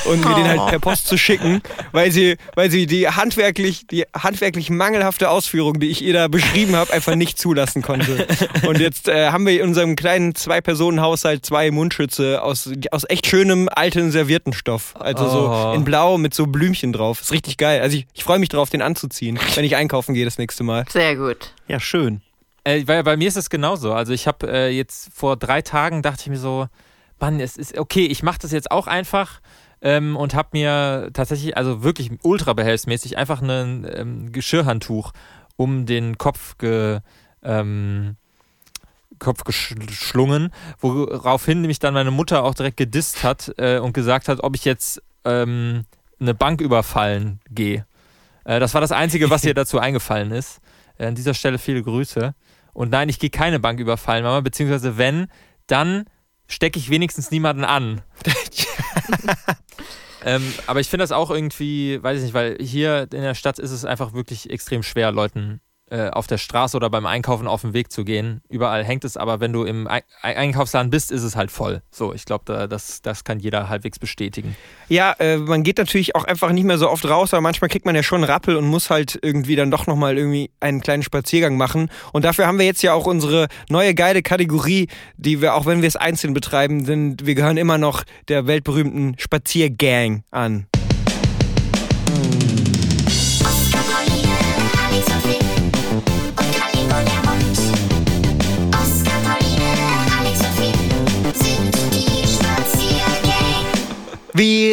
Und 0.05 0.23
mir 0.23 0.35
den 0.35 0.47
halt 0.47 0.67
per 0.67 0.79
Post 0.79 1.07
zu 1.07 1.17
schicken, 1.17 1.61
weil 1.91 2.11
sie, 2.11 2.37
weil 2.55 2.69
sie 2.71 2.85
die 2.85 3.07
handwerklich, 3.09 3.87
die 3.87 4.03
handwerklich 4.15 4.69
mangelhafte 4.69 5.29
Ausführung, 5.29 5.79
die 5.79 5.89
ich 5.89 6.01
ihr 6.03 6.13
da 6.13 6.27
beschrieben 6.27 6.75
habe, 6.75 6.93
einfach 6.93 7.15
nicht 7.15 7.39
zulassen 7.39 7.81
konnte. 7.81 8.27
Und 8.67 8.79
jetzt 8.79 9.07
äh, 9.07 9.29
haben 9.31 9.45
wir 9.45 9.59
in 9.61 9.67
unserem 9.69 9.95
kleinen 9.95 10.35
Zwei-Personen-Haushalt 10.35 11.45
zwei 11.45 11.71
Mundschütze 11.71 12.41
aus, 12.41 12.69
aus 12.91 13.03
echt 13.09 13.27
schönem 13.27 13.69
alten 13.73 14.11
Serviertenstoff. 14.11 14.93
Also 14.99 15.25
Oh. 15.25 15.29
so 15.29 15.73
in 15.73 15.83
Blau 15.83 16.17
mit 16.17 16.33
so 16.33 16.45
Blümchen 16.47 16.93
drauf. 16.93 17.21
Ist 17.21 17.31
richtig 17.31 17.57
geil. 17.57 17.81
Also 17.81 17.97
ich, 17.97 18.05
ich 18.13 18.23
freue 18.23 18.39
mich 18.39 18.49
drauf, 18.49 18.69
den 18.69 18.81
anzuziehen, 18.81 19.39
wenn 19.55 19.65
ich 19.65 19.75
einkaufen 19.75 20.13
gehe 20.13 20.25
das 20.25 20.37
nächste 20.37 20.63
Mal. 20.63 20.85
Sehr 20.89 21.15
gut. 21.15 21.53
Ja, 21.67 21.79
schön. 21.79 22.21
Äh, 22.63 22.83
weil 22.85 23.03
bei 23.03 23.17
mir 23.17 23.27
ist 23.27 23.37
es 23.37 23.49
genauso. 23.49 23.93
Also 23.93 24.13
ich 24.13 24.27
habe 24.27 24.47
äh, 24.51 24.69
jetzt 24.69 25.09
vor 25.13 25.35
drei 25.37 25.61
Tagen 25.61 26.01
dachte 26.01 26.21
ich 26.21 26.27
mir 26.27 26.37
so, 26.39 26.67
Mann, 27.19 27.39
es 27.39 27.57
ist 27.57 27.77
okay, 27.77 28.05
ich 28.05 28.23
mache 28.23 28.39
das 28.41 28.51
jetzt 28.51 28.71
auch 28.71 28.87
einfach 28.87 29.39
ähm, 29.81 30.15
und 30.15 30.33
habe 30.33 30.49
mir 30.53 31.09
tatsächlich, 31.13 31.57
also 31.57 31.83
wirklich 31.83 32.11
ultra 32.23 32.53
behelfsmäßig, 32.53 33.17
einfach 33.17 33.41
ein 33.41 33.87
ähm, 33.91 34.31
Geschirrhandtuch 34.31 35.11
um 35.57 35.85
den 35.85 36.17
Kopf 36.17 36.57
ge, 36.57 36.99
ähm, 37.43 38.17
Kopf 39.19 39.43
geschlungen, 39.43 40.51
woraufhin 40.79 41.61
nämlich 41.61 41.79
dann 41.79 41.93
meine 41.93 42.11
Mutter 42.11 42.43
auch 42.43 42.53
direkt 42.53 42.77
gedisst 42.77 43.23
hat 43.23 43.53
äh, 43.57 43.79
und 43.79 43.93
gesagt 43.93 44.27
hat, 44.27 44.43
ob 44.43 44.55
ich 44.55 44.65
jetzt 44.65 45.01
ähm, 45.23 45.85
eine 46.19 46.33
Bank 46.33 46.61
überfallen 46.61 47.39
gehe. 47.49 47.85
Äh, 48.43 48.59
das 48.59 48.73
war 48.73 48.81
das 48.81 48.91
Einzige, 48.91 49.29
was 49.29 49.43
ihr 49.45 49.53
dazu 49.53 49.79
eingefallen 49.79 50.31
ist. 50.31 50.59
Äh, 50.97 51.07
an 51.07 51.15
dieser 51.15 51.33
Stelle 51.33 51.57
viele 51.57 51.83
Grüße. 51.83 52.33
Und 52.73 52.91
nein, 52.91 53.09
ich 53.09 53.19
gehe 53.19 53.29
keine 53.29 53.59
Bank 53.59 53.79
überfallen, 53.79 54.23
Mama, 54.23 54.41
beziehungsweise 54.41 54.97
wenn, 54.97 55.27
dann 55.67 56.05
stecke 56.47 56.77
ich 56.77 56.89
wenigstens 56.89 57.31
niemanden 57.31 57.63
an. 57.63 58.01
ähm, 60.25 60.53
aber 60.67 60.79
ich 60.79 60.89
finde 60.89 61.03
das 61.03 61.11
auch 61.11 61.31
irgendwie, 61.31 62.01
weiß 62.01 62.17
ich 62.17 62.23
nicht, 62.23 62.33
weil 62.33 62.57
hier 62.59 63.03
in 63.03 63.21
der 63.21 63.35
Stadt 63.35 63.59
ist 63.59 63.71
es 63.71 63.85
einfach 63.85 64.13
wirklich 64.13 64.49
extrem 64.49 64.83
schwer, 64.83 65.11
Leuten 65.11 65.61
äh, 65.89 66.09
auf 66.09 66.27
der 66.27 66.37
Straße 66.37 66.75
oder 66.75 66.89
beim 66.89 67.05
Einkaufen 67.05 67.47
auf 67.47 67.61
den 67.61 67.73
Weg 67.73 67.91
zu 67.91 68.03
gehen. 68.03 68.41
Überall 68.49 68.83
hängt 68.83 69.05
es, 69.05 69.17
aber 69.17 69.39
wenn 69.39 69.53
du 69.53 69.63
im 69.63 69.87
Ei- 69.87 70.03
Einkaufsladen 70.21 70.89
bist, 70.89 71.11
ist 71.11 71.21
es 71.23 71.35
halt 71.35 71.51
voll. 71.51 71.81
So, 71.91 72.13
ich 72.13 72.25
glaube, 72.25 72.43
da, 72.47 72.67
das, 72.67 73.01
das 73.01 73.23
kann 73.23 73.39
jeder 73.39 73.69
halbwegs 73.69 73.99
bestätigen. 73.99 74.55
Ja, 74.89 75.13
äh, 75.19 75.37
man 75.37 75.63
geht 75.63 75.77
natürlich 75.77 76.15
auch 76.15 76.23
einfach 76.23 76.51
nicht 76.51 76.63
mehr 76.63 76.77
so 76.77 76.89
oft 76.89 77.07
raus, 77.07 77.33
aber 77.33 77.41
manchmal 77.41 77.69
kriegt 77.69 77.85
man 77.85 77.95
ja 77.95 78.03
schon 78.03 78.23
einen 78.23 78.31
Rappel 78.31 78.55
und 78.55 78.65
muss 78.65 78.89
halt 78.89 79.19
irgendwie 79.21 79.55
dann 79.55 79.69
doch 79.69 79.85
nochmal 79.85 80.17
irgendwie 80.17 80.49
einen 80.59 80.81
kleinen 80.81 81.03
Spaziergang 81.03 81.55
machen. 81.57 81.89
Und 82.13 82.25
dafür 82.25 82.47
haben 82.47 82.57
wir 82.57 82.65
jetzt 82.65 82.81
ja 82.81 82.93
auch 82.93 83.05
unsere 83.05 83.47
neue 83.69 83.93
geile 83.93 84.23
Kategorie, 84.23 84.87
die 85.17 85.41
wir, 85.41 85.53
auch 85.55 85.65
wenn 85.65 85.81
wir 85.81 85.87
es 85.87 85.95
einzeln 85.95 86.33
betreiben, 86.33 86.85
sind, 86.85 87.25
wir 87.25 87.35
gehören 87.35 87.57
immer 87.57 87.77
noch 87.77 88.03
der 88.27 88.47
weltberühmten 88.47 89.15
Spaziergang 89.19 90.23
an. 90.31 90.67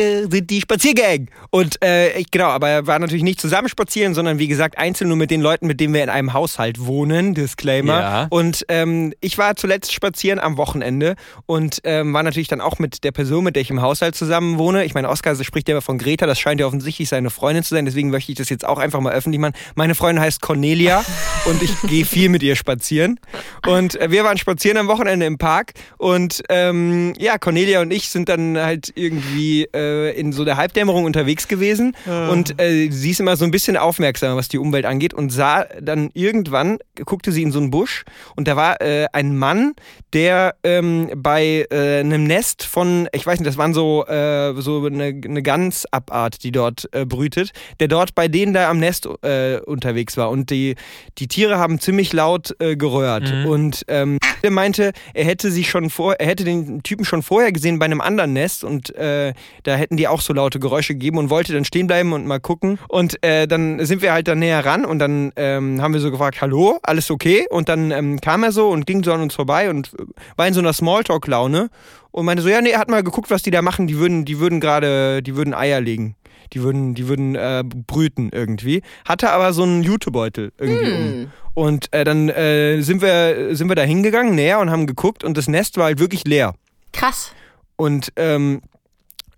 Wir 0.03 0.29
sind 0.31 0.51
die 0.51 0.61
Spaziergang. 0.61 1.29
Und 1.51 1.83
äh, 1.85 2.19
ich, 2.19 2.31
genau, 2.31 2.47
aber 2.47 2.69
er 2.69 2.87
war 2.87 2.99
natürlich 2.99 3.23
nicht 3.23 3.41
zusammen 3.41 3.69
spazieren, 3.69 4.15
sondern 4.15 4.39
wie 4.39 4.49
gesagt 4.49 4.79
einzeln 4.79 5.09
nur 5.09 5.17
mit 5.17 5.31
den 5.31 5.41
Leuten, 5.41 5.67
mit 5.67 5.81
denen 5.81 5.95
wir 5.95 6.03
in 6.03 6.11
einem 6.11 6.33
Haushalt 6.33 6.85
wohnen. 6.85 7.35
Disclaimer. 7.35 8.01
Ja. 8.01 8.27
Und 8.31 8.65
ähm, 8.69 9.13
ich 9.21 9.39
war 9.39 9.57
zuletzt 9.57 9.93
spazieren 9.93 10.39
am 10.39 10.57
Wochenende 10.57 11.15
und 11.47 11.81
ähm, 11.85 12.13
war 12.13 12.23
natürlich 12.23 12.49
dann 12.49 12.61
auch 12.61 12.79
mit 12.79 13.05
der 13.05 13.13
Person, 13.13 13.45
mit 13.45 13.57
der 13.57 13.63
ich 13.63 13.71
im 13.71 13.83
Haushalt 13.83 14.15
zusammen 14.15 14.59
wohne. 14.59 14.85
Ich 14.85 14.95
meine, 14.95 15.09
Oskar 15.09 15.37
spricht 15.43 15.69
ja 15.69 15.75
immer 15.75 15.83
von 15.83 15.99
Greta, 15.99 16.27
das 16.27 16.39
scheint 16.39 16.61
ja 16.61 16.67
offensichtlich 16.67 17.09
seine 17.09 17.31
Freundin 17.31 17.63
zu 17.63 17.75
sein, 17.75 17.85
deswegen 17.85 18.11
möchte 18.11 18.33
ich 18.33 18.39
das 18.39 18.49
jetzt 18.49 18.65
auch 18.65 18.79
einfach 18.79 19.01
mal 19.01 19.13
öffentlich 19.13 19.41
machen. 19.41 19.55
Meine 19.75 19.95
Freundin 19.95 20.23
heißt 20.23 20.41
Cornelia 20.41 21.05
und 21.45 21.63
ich 21.63 21.81
gehe 21.83 22.05
viel 22.05 22.29
mit 22.29 22.43
ihr 22.43 22.57
spazieren. 22.57 23.21
Und 23.67 24.01
äh, 24.01 24.11
wir 24.11 24.25
waren 24.25 24.39
spazieren 24.39 24.79
am 24.79 24.89
Wochenende 24.89 25.27
im 25.27 25.39
Park 25.39 25.73
und 25.99 26.43
ähm, 26.49 27.15
ja, 27.19 27.39
Cornelia 27.39 27.81
und 27.81 27.93
ich 27.93 28.09
sind 28.09 28.29
dann 28.29 28.59
halt 28.59 28.93
irgendwie 28.95 29.65
äh, 29.65 29.92
in 30.15 30.33
so 30.33 30.45
der 30.45 30.57
Halbdämmerung 30.57 31.05
unterwegs 31.05 31.49
gewesen 31.49 31.97
und 32.07 32.61
äh, 32.61 32.91
sie 32.91 33.11
ist 33.11 33.21
immer 33.21 33.37
so 33.37 33.45
ein 33.45 33.51
bisschen 33.51 33.77
aufmerksamer, 33.77 34.37
was 34.37 34.49
die 34.49 34.59
Umwelt 34.59 34.85
angeht 34.87 35.15
und 35.15 35.31
sah 35.31 35.65
dann 35.81 36.11
irgendwann, 36.15 36.79
guckte 37.05 37.33
sie 37.33 37.43
in 37.43 37.53
so 37.53 37.59
einen 37.59 37.71
Busch 37.71 38.05
und 38.37 38.49
da 38.49 38.57
war 38.57 38.81
äh, 38.81 39.07
ein 39.13 39.37
Mann, 39.37 39.75
der 40.13 40.55
ähm, 40.65 41.11
bei 41.17 41.67
äh, 41.71 42.01
einem 42.01 42.25
Nest 42.25 42.65
von, 42.65 43.09
ich 43.13 43.27
weiß 43.27 43.39
nicht, 43.39 43.49
das 43.49 43.57
waren 43.59 43.75
so, 43.75 44.05
äh, 44.07 44.55
so 44.61 44.85
eine, 44.87 45.05
eine 45.25 45.43
Gansabart, 45.43 46.43
die 46.45 46.53
dort 46.53 46.89
äh, 46.93 47.05
brütet, 47.05 47.53
der 47.81 47.89
dort 47.89 48.15
bei 48.15 48.29
denen 48.29 48.53
da 48.53 48.69
am 48.71 48.79
Nest 48.79 49.09
äh, 49.23 49.59
unterwegs 49.59 50.17
war 50.17 50.31
und 50.31 50.51
die, 50.51 50.77
die 51.19 51.29
Tiere 51.29 51.59
haben 51.59 51.81
ziemlich 51.81 52.13
laut 52.13 52.55
äh, 52.61 52.77
geröhrt 52.77 53.33
und 53.47 53.85
ähm, 53.89 54.19
er 54.43 54.51
meinte, 54.51 54.93
er 55.15 55.25
hätte 55.25 55.51
sich 55.51 55.71
schon 55.71 55.91
vor, 55.91 56.15
er 56.15 56.27
hätte 56.27 56.45
den 56.45 56.83
Typen 56.83 57.05
schon 57.05 57.23
vorher 57.23 57.53
gesehen 57.53 57.79
bei 57.79 57.85
einem 57.85 58.01
anderen 58.01 58.33
Nest 58.33 58.65
und 58.65 58.95
äh, 58.97 59.33
da 59.63 59.77
hätten 59.83 59.97
die 59.97 60.09
auch 60.09 60.21
so 60.21 60.33
laute 60.33 60.59
Geräusche 60.59 60.95
gegeben 60.95 61.19
und 61.19 61.29
wollte 61.29 61.53
dann 61.53 61.65
stehen 61.65 61.87
bleiben 61.87 62.13
und 62.13 62.27
mal 62.27 62.41
gucken. 62.41 62.79
Und 62.89 63.23
äh, 63.23 63.47
dann 63.47 63.85
sind 63.85 64.01
wir 64.01 64.13
halt 64.13 64.29
dann 64.29 64.39
näher 64.39 64.65
ran 64.65 64.85
und 64.85 64.99
dann 64.99 65.33
ähm, 65.37 65.83
haben 65.83 65.93
wir 65.93 66.01
so 66.01 66.11
gefragt, 66.11 66.41
hallo, 66.41 66.79
alles 66.83 67.11
okay? 67.11 67.47
Und 67.51 67.69
dann 67.69 67.91
ähm, 67.91 68.21
kam 68.21 68.43
er 68.45 68.53
so 68.53 68.71
und 68.71 68.87
ging 68.87 69.05
so 69.05 69.13
an 69.13 69.21
uns 69.21 69.35
vorbei 69.35 69.69
und 69.69 69.93
äh, 69.99 70.05
war 70.37 70.49
in 70.49 70.55
so 70.55 70.61
einer 70.61 70.73
Smalltalk-Laune 70.73 71.69
und 72.13 72.25
meinte 72.25 72.43
so, 72.43 72.49
ja, 72.49 72.61
nee, 72.61 72.71
er 72.71 72.79
hat 72.79 72.89
mal 72.89 73.03
geguckt, 73.03 73.31
was 73.31 73.43
die 73.43 73.51
da 73.51 73.61
machen, 73.61 73.87
die 73.87 73.99
würden, 73.99 74.25
die 74.25 74.39
würden 74.39 74.61
gerade, 74.61 75.23
die 75.23 75.37
würden 75.37 75.53
Eier 75.53 75.81
legen. 75.81 76.17
Die 76.53 76.63
würden, 76.63 76.95
die 76.95 77.09
würden 77.09 77.35
äh, 77.35 77.65
brüten 77.65 78.29
irgendwie. 78.31 78.83
Hatte 79.09 79.31
aber 79.31 79.55
so 79.55 79.63
einen 79.63 79.83
Jutebeutel 79.83 80.53
irgendwie 80.59 80.93
um. 80.93 81.33
Und 81.55 81.93
äh, 81.93 82.05
dann 82.05 82.29
äh, 82.29 82.83
sind, 82.83 83.01
wir, 83.01 83.57
sind 83.57 83.69
wir 83.69 83.75
da 83.75 83.83
hingegangen, 83.83 84.35
näher 84.35 84.59
und 84.61 84.71
haben 84.71 84.87
geguckt 84.87 85.25
und 85.25 85.37
das 85.37 85.49
Nest 85.49 85.77
war 85.79 85.85
halt 85.85 85.99
wirklich 85.99 86.25
leer. 86.25 86.55
Krass. 86.93 87.33
Und 87.77 88.13
ähm, 88.17 88.63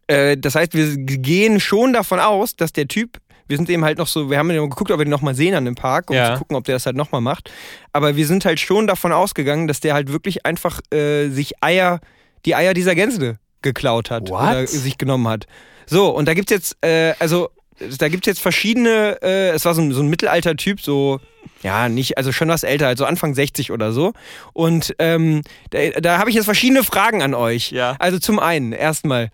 äh, 0.07 0.37
das 0.37 0.55
heißt, 0.55 0.75
wir 0.75 0.97
gehen 0.97 1.61
schon 1.61 1.93
davon 1.93 2.21
aus, 2.21 2.57
dass 2.57 2.73
der 2.73 2.89
Typ, 2.89 3.19
wir 3.47 3.57
sind 3.57 3.69
eben 3.71 3.85
halt 3.85 3.99
noch 3.99 4.07
so, 4.07 4.31
wir 4.31 4.39
haben 4.39 4.51
ja 4.51 4.61
geguckt, 4.63 4.91
ob 4.91 4.99
wir 4.99 5.05
den 5.05 5.11
nochmal 5.11 5.35
sehen 5.35 5.55
an 5.55 5.65
dem 5.65 5.75
Park, 5.75 6.11
um 6.11 6.17
Ja. 6.17 6.33
zu 6.35 6.39
gucken, 6.39 6.57
ob 6.57 6.65
der 6.65 6.75
das 6.77 6.87
halt 6.87 6.97
nochmal 6.97 7.21
macht. 7.21 7.51
Aber 7.93 8.17
wir 8.17 8.27
sind 8.27 8.45
halt 8.45 8.59
schon 8.61 8.87
davon 8.87 9.13
ausgegangen, 9.13 9.67
dass 9.69 9.81
der 9.81 9.95
halt 9.95 10.11
wirklich 10.13 10.47
einfach 10.47 10.81
äh, 10.93 11.29
sich 11.29 11.63
Eier, 11.63 12.01
die 12.47 12.55
Eier 12.55 12.75
dieser 12.75 12.95
Gänse 12.95 13.39
geklaut 13.63 14.11
hat 14.11 14.31
What? 14.31 14.41
oder 14.41 14.67
sich 14.67 14.99
genommen 14.99 15.29
hat. 15.29 15.47
So, 15.87 16.09
und 16.09 16.27
da 16.27 16.35
gibt's 16.35 16.51
jetzt, 16.53 16.77
äh, 16.83 17.13
also 17.19 17.51
da 17.99 18.09
gibt's 18.09 18.27
jetzt 18.27 18.41
verschiedene, 18.41 19.19
äh, 19.23 19.51
es 19.51 19.65
war 19.65 19.75
so 19.75 19.83
ein, 19.83 19.93
so 19.93 20.01
ein 20.01 20.09
Mittelalter-Typ, 20.09 20.81
so, 20.81 21.21
ja, 21.63 21.89
nicht, 21.89 22.17
also 22.17 22.31
schon 22.33 22.49
was 22.49 22.63
älter, 22.63 22.87
also 22.87 23.05
Anfang 23.05 23.35
60 23.35 23.73
oder 23.73 23.93
so. 23.93 24.13
Und 24.53 24.95
ähm, 24.99 25.43
da, 25.71 25.91
da 26.01 26.19
habe 26.19 26.31
ich 26.31 26.37
jetzt 26.37 26.45
verschiedene 26.45 26.85
Fragen 26.85 27.23
an 27.23 27.35
euch. 27.35 27.73
Ja. 27.73 27.97
Also 27.99 28.19
zum 28.19 28.39
einen, 28.39 28.73
erstmal, 28.73 29.31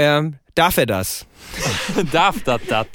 ähm, 0.00 0.36
darf 0.54 0.78
er 0.78 0.86
das? 0.86 1.26
Darf 2.12 2.42
das 2.44 2.60
das? 2.68 2.86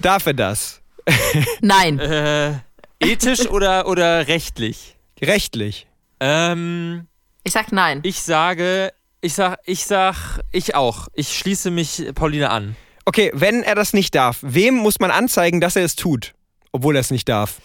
Darf 0.00 0.26
er 0.26 0.34
das? 0.34 0.80
Nein. 1.60 1.98
Äh, 2.00 2.54
ethisch 2.98 3.46
oder, 3.48 3.86
oder 3.86 4.26
rechtlich? 4.26 4.96
Rechtlich. 5.22 5.86
Ähm, 6.20 7.06
Ich 7.44 7.52
sag 7.52 7.70
nein. 7.72 8.00
ich 8.02 8.20
sage, 8.22 8.92
ich 9.20 9.34
sag, 9.34 9.58
ich 9.64 9.84
sag, 9.86 10.40
ich 10.50 10.74
auch. 10.74 11.08
Ich 11.14 11.36
schließe 11.38 11.70
mich 11.70 12.02
Pauline 12.14 12.50
an. 12.50 12.76
Okay, 13.04 13.30
wenn 13.34 13.62
er 13.62 13.74
das 13.74 13.92
nicht 13.92 14.14
darf, 14.14 14.38
wem 14.42 14.74
muss 14.74 14.98
man 14.98 15.10
anzeigen, 15.10 15.60
dass 15.60 15.76
er 15.76 15.84
es 15.84 15.94
tut? 15.94 16.34
Obwohl 16.72 16.96
er 16.96 17.00
es 17.00 17.10
nicht 17.10 17.28
darf. 17.28 17.58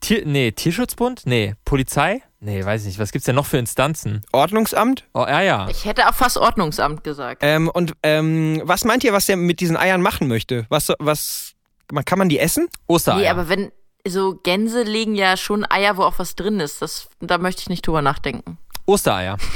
Tier, 0.00 0.24
nee, 0.26 0.52
Tierschutzbund? 0.52 1.22
Nee. 1.24 1.54
Polizei? 1.64 2.22
Nee, 2.40 2.64
weiß 2.64 2.82
ich 2.82 2.86
nicht. 2.88 2.98
Was 2.98 3.12
gibt's 3.12 3.26
denn 3.26 3.34
noch 3.34 3.46
für 3.46 3.58
Instanzen? 3.58 4.20
Ordnungsamt? 4.32 5.04
Oh, 5.14 5.24
ja, 5.26 5.40
ja. 5.40 5.68
Ich 5.68 5.84
hätte 5.84 6.08
auch 6.08 6.14
fast 6.14 6.36
Ordnungsamt 6.36 7.02
gesagt. 7.02 7.42
Ähm, 7.42 7.68
und 7.68 7.92
ähm, 8.02 8.60
was 8.64 8.84
meint 8.84 9.04
ihr, 9.04 9.12
was 9.12 9.28
er 9.28 9.36
mit 9.36 9.60
diesen 9.60 9.76
Eiern 9.76 10.02
machen 10.02 10.28
möchte? 10.28 10.66
Was, 10.68 10.92
was, 10.98 11.52
man- 11.90 12.04
kann 12.04 12.18
man 12.18 12.28
die 12.28 12.38
essen? 12.38 12.68
Ostereier. 12.86 13.18
Nee, 13.20 13.28
aber 13.28 13.48
wenn 13.48 13.72
so 14.06 14.36
Gänse 14.36 14.82
legen 14.84 15.14
ja 15.16 15.36
schon 15.36 15.64
Eier, 15.68 15.96
wo 15.96 16.02
auch 16.02 16.18
was 16.18 16.36
drin 16.36 16.60
ist. 16.60 16.82
Das, 16.82 17.08
da 17.20 17.38
möchte 17.38 17.62
ich 17.62 17.68
nicht 17.68 17.86
drüber 17.86 18.02
nachdenken. 18.02 18.58
Ostereier. 18.86 19.36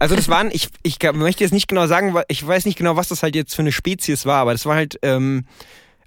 Also 0.00 0.16
das 0.16 0.28
waren, 0.28 0.50
ich, 0.50 0.68
ich 0.82 0.98
möchte 1.14 1.44
jetzt 1.44 1.52
nicht 1.52 1.68
genau 1.68 1.86
sagen, 1.86 2.12
weil 2.12 2.24
ich 2.28 2.46
weiß 2.46 2.66
nicht 2.66 2.76
genau, 2.76 2.96
was 2.96 3.08
das 3.08 3.22
halt 3.22 3.34
jetzt 3.36 3.54
für 3.54 3.62
eine 3.62 3.72
Spezies 3.72 4.26
war, 4.26 4.40
aber 4.42 4.52
das 4.52 4.66
war 4.66 4.74
halt, 4.74 4.98
ähm, 5.02 5.46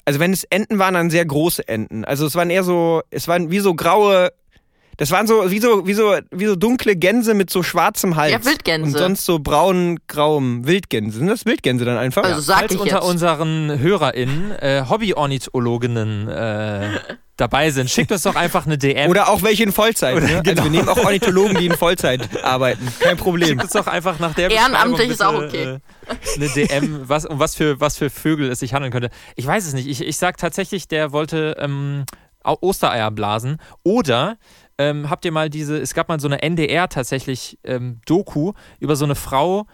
also 0.07 0.21
wenn 0.21 0.31
es 0.31 0.45
Enten 0.45 0.79
waren, 0.79 0.93
dann 0.93 1.09
sehr 1.09 1.25
große 1.25 1.67
Enten. 1.67 2.05
Also 2.05 2.25
es 2.25 2.35
waren 2.35 2.49
eher 2.49 2.63
so, 2.63 3.01
es 3.09 3.27
waren 3.27 3.51
wie 3.51 3.59
so 3.59 3.75
graue, 3.75 4.31
das 4.97 5.11
waren 5.11 5.27
so 5.27 5.49
wie 5.51 5.59
so 5.59 5.85
wie 5.87 5.93
so 5.93 6.15
wie 6.31 6.45
so 6.45 6.55
dunkle 6.55 6.95
Gänse 6.95 7.33
mit 7.33 7.49
so 7.49 7.61
schwarzem 7.63 8.15
Hals. 8.15 8.31
Ja, 8.31 8.43
Wildgänse. 8.43 8.85
Und 8.91 8.97
sonst 8.97 9.25
so 9.25 9.39
braun 9.39 9.99
grauem 10.07 10.65
Wildgänse. 10.65 11.19
Sind 11.19 11.27
das 11.27 11.45
Wildgänse 11.45 11.85
dann 11.85 11.97
einfach? 11.97 12.23
Also 12.23 12.41
sag 12.41 12.59
Falls 12.59 12.73
ich 12.73 12.79
unter 12.79 12.95
jetzt. 12.97 13.05
unseren 13.07 13.79
HörerInnen 13.79 14.51
äh, 14.53 14.83
Hobby-Ornithologinnen 14.89 16.27
äh, 16.27 16.99
dabei 17.37 17.69
sind, 17.69 17.89
schickt 17.91 18.11
uns 18.11 18.23
doch 18.23 18.35
einfach 18.35 18.65
eine 18.65 18.79
DM. 18.79 19.09
Oder 19.09 19.29
auch 19.29 19.43
welche 19.43 19.63
in 19.63 19.71
Vollzeit. 19.71 20.15
Ne? 20.15 20.41
genau. 20.43 20.43
Also 20.57 20.63
wir 20.63 20.71
nehmen 20.71 20.89
auch 20.89 20.97
Ornithologen, 20.97 21.57
die 21.57 21.67
in 21.67 21.75
Vollzeit 21.75 22.43
arbeiten. 22.43 22.87
Kein 22.99 23.17
Problem. 23.17 23.49
Schickt 23.49 23.63
uns 23.63 23.73
doch 23.73 23.85
einfach 23.85 24.17
nach 24.17 24.33
der 24.33 24.49
Ehrenamtlich 24.49 25.11
ist 25.11 25.23
auch 25.23 25.43
Äh, 25.43 25.79
eine 26.35 26.49
DM, 26.49 27.01
was, 27.03 27.25
um 27.25 27.37
was 27.37 27.53
für, 27.55 27.79
was 27.79 27.97
für 27.97 28.09
Vögel 28.09 28.49
es 28.49 28.59
sich 28.59 28.73
handeln 28.73 28.91
könnte. 28.91 29.11
Ich 29.35 29.45
weiß 29.45 29.67
es 29.67 29.73
nicht. 29.73 29.87
Ich, 29.87 30.01
ich 30.01 30.17
sag 30.17 30.37
tatsächlich, 30.37 30.87
der 30.87 31.11
wollte 31.11 31.55
ähm, 31.59 32.05
Ostereier 32.47 33.11
blasen. 33.11 33.57
Oder 33.83 34.37
ähm, 34.77 35.09
habt 35.09 35.25
ihr 35.25 35.31
mal 35.31 35.49
diese, 35.49 35.77
es 35.79 35.93
gab 35.93 36.07
mal 36.09 36.19
so 36.19 36.27
eine 36.27 36.41
NDR 36.41 36.87
tatsächlich 36.89 37.57
ähm, 37.63 37.99
Doku 38.05 38.53
über 38.79 38.95
so 38.95 39.05
eine 39.05 39.15
Frau, 39.15 39.65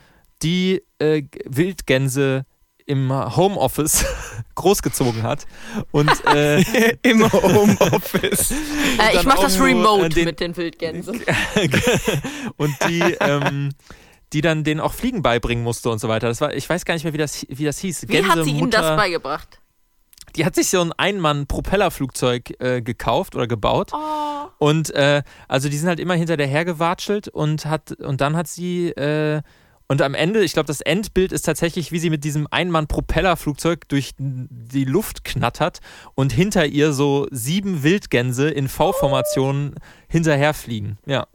die 0.41 0.81
äh, 0.99 1.23
Wildgänse 1.45 2.45
im 2.85 3.11
Homeoffice 3.37 4.05
großgezogen 4.55 5.23
hat. 5.23 5.45
Und 5.91 6.11
äh, 6.33 6.61
Im 7.01 7.31
Homeoffice. 7.31 8.51
Äh, 8.99 9.07
ich 9.09 9.13
dann 9.15 9.25
mach 9.25 9.39
das 9.39 9.55
irgendwo, 9.57 9.93
remote 9.95 10.05
äh, 10.05 10.09
den- 10.09 10.25
mit 10.25 10.39
den 10.39 10.55
Wildgänsen. 10.55 11.21
und 12.57 12.75
die, 12.87 12.99
ähm, 13.21 13.69
die 14.33 14.41
dann 14.41 14.63
denen 14.63 14.79
auch 14.81 14.93
Fliegen 14.93 15.21
beibringen 15.21 15.63
musste 15.63 15.89
und 15.89 15.99
so 15.99 16.07
weiter. 16.09 16.27
Das 16.27 16.41
war, 16.41 16.53
ich 16.53 16.69
weiß 16.69 16.85
gar 16.85 16.93
nicht 16.93 17.03
mehr, 17.03 17.13
wie 17.13 17.17
das, 17.17 17.45
wie 17.49 17.65
das 17.65 17.79
hieß. 17.79 18.07
Wie 18.07 18.23
hat 18.23 18.43
sie 18.43 18.51
Ihnen 18.51 18.69
das 18.69 18.81
Gänsemutter- 18.81 18.95
beigebracht? 18.97 19.59
Die 20.35 20.45
hat 20.45 20.55
sich 20.55 20.69
so 20.69 20.81
ein 20.81 20.91
Einmann-Propellerflugzeug 20.91 22.59
äh, 22.59 22.81
gekauft 22.81 23.35
oder 23.35 23.47
gebaut. 23.47 23.91
Oh. 23.93 24.47
Und 24.57 24.91
äh, 24.95 25.23
also 25.47 25.69
die 25.69 25.77
sind 25.77 25.87
halt 25.87 25.99
immer 25.99 26.15
hinter 26.15 26.37
der 26.37 26.47
hergewatschelt 26.47 27.27
und 27.27 27.65
hat 27.65 27.91
und 27.91 28.21
dann 28.21 28.35
hat 28.35 28.47
sie 28.47 28.89
äh, 28.89 29.41
und 29.87 30.01
am 30.01 30.15
Ende, 30.15 30.43
ich 30.43 30.53
glaube, 30.53 30.67
das 30.67 30.81
Endbild 30.81 31.31
ist 31.31 31.43
tatsächlich, 31.43 31.91
wie 31.91 31.99
sie 31.99 32.09
mit 32.09 32.23
diesem 32.23 32.47
Einmann-Propellerflugzeug 32.49 33.87
durch 33.89 34.13
die 34.17 34.85
Luft 34.85 35.23
knattert 35.23 35.79
und 36.15 36.31
hinter 36.31 36.65
ihr 36.65 36.93
so 36.93 37.27
sieben 37.31 37.83
Wildgänse 37.83 38.49
in 38.49 38.69
V-Formation 38.69 39.75
hinterherfliegen. 40.07 40.97
Ja. 41.05 41.27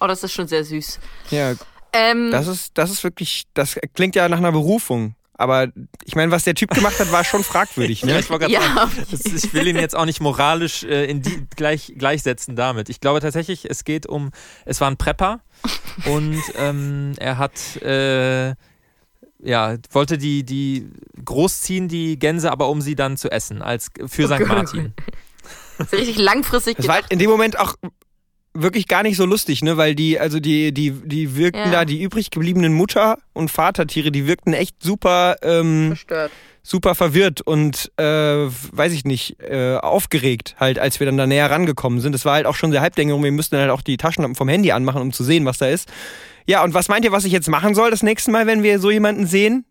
oh, 0.00 0.06
das 0.06 0.24
ist 0.24 0.32
schon 0.32 0.48
sehr 0.48 0.64
süß. 0.64 0.98
Ja, 1.30 1.54
Ähm, 1.92 2.30
das 2.30 2.46
ist, 2.46 2.72
das 2.74 2.90
ist 2.90 3.04
wirklich, 3.04 3.44
das 3.54 3.78
klingt 3.94 4.14
ja 4.14 4.28
nach 4.28 4.38
einer 4.38 4.52
Berufung. 4.52 5.14
Aber 5.40 5.68
ich 6.04 6.16
meine, 6.16 6.32
was 6.32 6.42
der 6.42 6.56
Typ 6.56 6.70
gemacht 6.70 6.98
hat, 6.98 7.12
war 7.12 7.22
schon 7.22 7.44
fragwürdig, 7.44 8.04
ne? 8.04 8.18
Ich, 8.18 8.28
wollte 8.28 8.46
gerade 8.46 8.52
ja, 8.52 8.74
sagen, 8.74 9.06
das, 9.08 9.24
ich 9.24 9.54
will 9.54 9.68
ihn 9.68 9.76
jetzt 9.76 9.94
auch 9.94 10.04
nicht 10.04 10.20
moralisch 10.20 10.82
äh, 10.82 11.04
in 11.04 11.22
die 11.22 11.46
gleich, 11.54 11.94
gleichsetzen 11.96 12.56
damit. 12.56 12.88
Ich 12.88 13.00
glaube 13.00 13.20
tatsächlich, 13.20 13.70
es 13.70 13.84
geht 13.84 14.04
um, 14.04 14.32
es 14.64 14.80
war 14.80 14.90
ein 14.90 14.96
Prepper 14.96 15.38
und 16.06 16.42
ähm, 16.56 17.12
er 17.18 17.38
hat, 17.38 17.76
äh, 17.82 18.56
ja, 19.38 19.76
wollte 19.92 20.18
die, 20.18 20.42
die 20.42 20.90
großziehen, 21.24 21.86
die 21.86 22.18
Gänse, 22.18 22.50
aber 22.50 22.68
um 22.68 22.80
sie 22.80 22.96
dann 22.96 23.16
zu 23.16 23.30
essen, 23.30 23.62
als 23.62 23.92
für 24.08 24.26
St. 24.26 24.44
Martin. 24.44 24.92
ist 25.78 25.92
richtig 25.92 26.18
langfristig 26.18 26.78
Das 26.78 26.88
war 26.88 26.96
halt 26.96 27.06
in 27.10 27.20
dem 27.20 27.30
Moment 27.30 27.60
auch 27.60 27.76
wirklich 28.62 28.88
gar 28.88 29.02
nicht 29.02 29.16
so 29.16 29.24
lustig, 29.24 29.62
ne? 29.62 29.76
Weil 29.76 29.94
die, 29.94 30.18
also 30.18 30.40
die, 30.40 30.72
die, 30.72 30.90
die 30.92 31.36
wirkten 31.36 31.64
Ja. 31.66 31.70
da, 31.70 31.84
die 31.84 32.02
übrig 32.02 32.30
gebliebenen 32.30 32.72
Mutter- 32.72 33.18
und 33.32 33.50
Vatertiere, 33.50 34.10
die 34.10 34.26
wirkten 34.26 34.52
echt 34.52 34.82
super, 34.82 35.36
ähm, 35.42 35.88
Verstört. 35.88 36.32
super 36.62 36.94
verwirrt 36.94 37.40
und 37.40 37.90
äh, 37.98 38.02
weiß 38.04 38.92
ich 38.92 39.04
nicht, 39.04 39.40
äh, 39.40 39.76
aufgeregt 39.76 40.56
halt, 40.58 40.78
als 40.78 41.00
wir 41.00 41.06
dann 41.06 41.16
da 41.16 41.26
näher 41.26 41.50
rangekommen 41.50 42.00
sind. 42.00 42.14
Es 42.14 42.24
war 42.24 42.34
halt 42.34 42.46
auch 42.46 42.56
schon 42.56 42.72
sehr 42.72 42.80
Halbdänger 42.80 43.20
wir 43.22 43.32
mussten 43.32 43.54
dann 43.56 43.62
halt 43.62 43.70
auch 43.72 43.82
die 43.82 43.96
Taschenlampen 43.96 44.36
vom 44.36 44.48
Handy 44.48 44.72
anmachen, 44.72 45.00
um 45.02 45.12
zu 45.12 45.24
sehen, 45.24 45.44
was 45.44 45.58
da 45.58 45.66
ist. 45.66 45.88
Ja, 46.46 46.64
und 46.64 46.74
was 46.74 46.88
meint 46.88 47.04
ihr, 47.04 47.12
was 47.12 47.24
ich 47.24 47.32
jetzt 47.32 47.48
machen 47.48 47.74
soll 47.74 47.90
das 47.90 48.02
nächste 48.02 48.30
Mal, 48.30 48.46
wenn 48.46 48.62
wir 48.62 48.78
so 48.80 48.90
jemanden 48.90 49.26
sehen? 49.26 49.64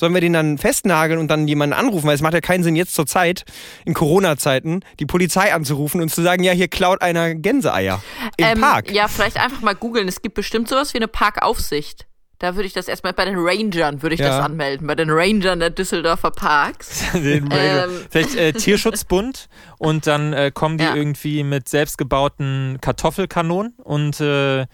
Sollen 0.00 0.14
wir 0.14 0.22
den 0.22 0.32
dann 0.32 0.56
festnageln 0.56 1.20
und 1.20 1.28
dann 1.30 1.46
jemanden 1.46 1.74
anrufen? 1.74 2.06
Weil 2.06 2.14
es 2.14 2.22
macht 2.22 2.32
ja 2.32 2.40
keinen 2.40 2.62
Sinn, 2.64 2.76
jetzt 2.76 2.94
zur 2.94 3.04
Zeit, 3.04 3.44
in 3.84 3.92
Corona-Zeiten, 3.92 4.80
die 4.98 5.04
Polizei 5.04 5.52
anzurufen 5.52 6.00
und 6.00 6.08
zu 6.08 6.22
sagen, 6.22 6.42
ja, 6.44 6.52
hier 6.52 6.68
klaut 6.68 7.02
einer 7.02 7.34
Gänseeier 7.34 8.02
im 8.36 8.44
Ähm, 8.46 8.60
Park. 8.60 8.90
Ja, 8.90 9.08
vielleicht 9.08 9.38
einfach 9.38 9.60
mal 9.60 9.74
googeln. 9.74 10.08
Es 10.08 10.22
gibt 10.22 10.34
bestimmt 10.34 10.68
sowas 10.68 10.92
wie 10.94 10.98
eine 10.98 11.08
Parkaufsicht. 11.08 12.06
Da 12.38 12.56
würde 12.56 12.66
ich 12.66 12.72
das 12.72 12.88
erstmal 12.88 13.12
bei 13.12 13.24
den 13.24 13.36
Rangern 13.38 14.02
würde 14.02 14.14
ich 14.14 14.20
Ja. 14.20 14.28
das 14.38 14.44
anmelden, 14.44 14.88
bei 14.88 14.96
den 14.96 15.10
Rangern 15.10 15.60
der 15.60 15.70
Düsseldorfer 15.70 16.32
Parks. 16.32 17.04
Den 17.14 17.48
Ähm. 17.52 17.90
Vielleicht 18.10 18.34
äh, 18.34 18.52
Tierschutzbund 18.52 19.48
und 19.78 20.08
dann 20.08 20.32
äh, 20.32 20.50
kommen 20.52 20.76
die 20.76 20.82
Ja. 20.84 20.94
irgendwie 20.96 21.44
mit 21.44 21.68
selbstgebauten 21.68 22.78
Kartoffelkanonen 22.80 23.74
und 23.84 24.20
äh, 24.20 24.66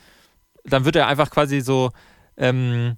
dann 0.64 0.84
wird 0.86 0.96
er 0.96 1.08
einfach 1.08 1.30
quasi 1.30 1.60
so, 1.60 1.90
ähm, 2.38 2.94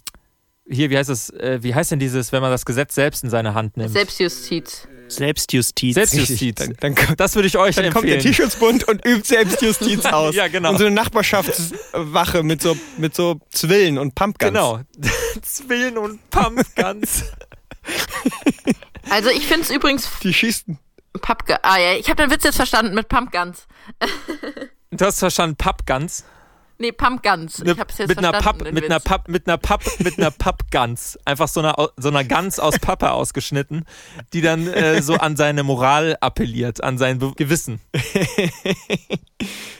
hier, 0.70 0.90
wie 0.90 0.96
heißt 0.98 1.10
es, 1.10 1.30
äh, 1.30 1.58
wie 1.62 1.74
heißt 1.74 1.90
denn 1.90 1.98
dieses, 1.98 2.32
wenn 2.32 2.40
man 2.42 2.50
das 2.50 2.64
Gesetz 2.64 2.94
selbst 2.94 3.24
in 3.24 3.30
seine 3.30 3.54
Hand 3.54 3.76
nimmt? 3.76 3.90
Selbstjustiz. 3.92 4.86
Selbstjustiz. 5.08 5.94
Selbstjustiz. 5.94 6.54
Dann, 6.58 6.76
dann, 6.80 6.94
kommt- 6.94 7.18
Das 7.18 7.34
würde 7.34 7.48
ich 7.48 7.58
euch 7.58 7.74
dann 7.74 7.92
kommt 7.92 8.06
der 8.06 8.14
empfehlen. 8.14 8.34
Tierschutzbund 8.34 8.84
und 8.86 9.04
übt 9.04 9.26
Selbstjustiz 9.26 10.04
aus. 10.12 10.34
Ja, 10.36 10.46
genau. 10.48 10.70
Und 10.70 10.78
so 10.78 10.86
eine 10.86 10.94
Nachbarschaftswache 10.94 12.42
mit 12.44 12.62
so, 12.62 12.76
mit 12.96 13.16
so 13.16 13.40
Zwillen 13.50 13.98
und 13.98 14.14
Pumpguns. 14.14 14.48
Genau. 14.52 14.80
Zwillen 15.42 15.98
und 15.98 16.30
Pumpguns. 16.30 17.24
Also 19.08 19.30
ich 19.30 19.46
finde 19.46 19.62
es 19.62 19.70
übrigens 19.70 20.08
Die 20.22 20.32
schießen. 20.32 20.78
Pumpgun. 21.20 21.56
Ah 21.62 21.78
ja, 21.78 21.94
ich 21.94 22.08
habe 22.08 22.22
den 22.22 22.30
Witz 22.30 22.44
jetzt 22.44 22.54
verstanden 22.56 22.94
mit 22.94 23.08
Pumpguns. 23.08 23.66
Du 24.92 25.04
hast 25.04 25.18
verstanden, 25.18 25.56
Pumpguns. 25.56 26.24
Nee, 26.80 26.92
Pumpguns. 26.92 27.58
Ne- 27.62 27.72
Ich 27.72 27.78
habe 27.78 27.92
es 27.92 27.98
jetzt 27.98 28.08
mit 28.08 28.16
einer. 28.18 28.32
Papp, 28.32 28.72
mit 28.72 28.84
einer. 28.84 29.00
Papp, 29.00 29.28
mit 29.28 29.46
einer 29.46 29.58
Papp, 29.58 29.82
mit 29.98 30.16
einer 30.18 30.30
Pappgans. 30.30 31.18
Einfach 31.26 31.46
so 31.46 31.60
einer, 31.60 31.76
so 31.98 32.08
einer 32.08 32.24
Gans 32.24 32.58
aus 32.58 32.78
Pappe 32.78 33.12
ausgeschnitten, 33.12 33.84
die 34.32 34.40
dann 34.40 34.66
äh, 34.66 35.02
so 35.02 35.14
an 35.14 35.36
seine 35.36 35.62
Moral 35.62 36.16
appelliert, 36.22 36.82
an 36.82 36.96
sein 36.96 37.18
Be 37.18 37.32
Gewissen. 37.36 37.80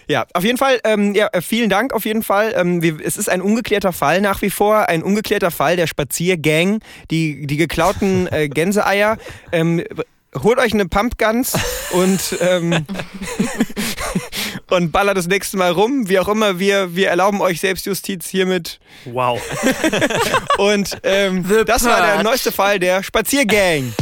Ja, 0.09 0.27
auf 0.35 0.43
jeden 0.43 0.59
Fall, 0.59 0.81
ähm, 0.83 1.15
ja, 1.15 1.29
äh, 1.33 1.41
vielen 1.41 1.71
Dank 1.71 1.93
auf 1.93 2.05
jeden 2.05 2.25
Fall. 2.25 2.53
Ähm, 2.57 2.83
wir, 2.83 2.97
es 3.05 3.17
ist 3.17 3.29
ein 3.29 3.41
ungeklärter 3.41 3.93
Fall 3.93 4.21
nach 4.21 4.43
wie 4.43 4.51
vor, 4.51 4.89
ein 4.89 5.05
ungeklärter 5.05 5.53
Fall 5.53 5.77
der 5.77 5.87
Spaziergang, 5.87 6.81
die, 7.13 7.47
die 7.47 7.57
geklauten 7.57 8.27
äh, 8.33 8.49
Gänseeier. 8.53 9.19
Ähm, 9.53 9.85
holt 10.43 10.59
euch 10.59 10.73
eine 10.75 10.87
Pumpguns 10.89 11.57
und, 11.93 12.37
ähm, 12.41 12.85
und 14.71 14.93
ballert 14.93 15.17
das 15.17 15.27
nächste 15.27 15.57
Mal 15.57 15.73
rum. 15.73 16.09
Wie 16.09 16.19
auch 16.19 16.29
immer, 16.29 16.59
wir, 16.59 16.95
wir 16.95 17.09
erlauben 17.09 17.41
euch 17.41 17.61
Selbstjustiz 17.61 18.29
hiermit. 18.29 18.79
Wow. 19.05 19.41
Und 20.59 20.99
ähm, 21.03 21.45
das 21.67 21.85
war 21.85 22.01
der 22.01 22.23
neueste 22.23 22.53
Fall 22.53 22.79
der 22.79 23.03
Spaziergang. 23.03 23.93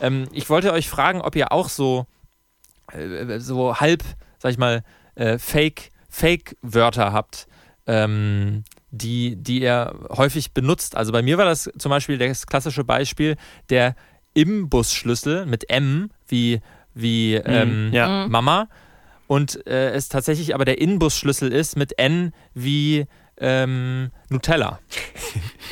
Ähm, 0.00 0.28
ich 0.32 0.50
wollte 0.50 0.72
euch 0.72 0.88
fragen, 0.88 1.22
ob 1.22 1.34
ihr 1.34 1.50
auch 1.50 1.70
so, 1.70 2.04
äh, 2.92 3.38
so 3.38 3.80
halb, 3.80 4.02
sag 4.38 4.52
ich 4.52 4.58
mal, 4.58 4.82
äh, 5.14 5.38
Fake, 5.38 5.92
Fake-Wörter 6.14 7.12
habt, 7.12 7.48
ähm, 7.86 8.62
die, 8.90 9.34
die 9.34 9.62
ihr 9.62 9.98
häufig 10.10 10.52
benutzt. 10.52 10.96
Also 10.96 11.10
bei 11.10 11.22
mir 11.22 11.38
war 11.38 11.44
das 11.44 11.68
zum 11.76 11.90
Beispiel 11.90 12.18
das 12.18 12.46
klassische 12.46 12.84
Beispiel 12.84 13.36
der 13.68 13.96
Imbusschlüssel 14.32 15.44
mit 15.44 15.68
M 15.70 16.10
wie, 16.28 16.60
wie 16.94 17.34
ähm, 17.34 17.90
ja. 17.92 18.28
Mama 18.28 18.68
und 19.26 19.66
äh, 19.66 19.90
es 19.90 20.08
tatsächlich 20.08 20.54
aber 20.54 20.64
der 20.64 20.80
Inbusschlüssel 20.80 21.52
ist 21.52 21.76
mit 21.76 21.98
N 21.98 22.32
wie 22.54 23.06
ähm, 23.38 24.12
Nutella. 24.28 24.78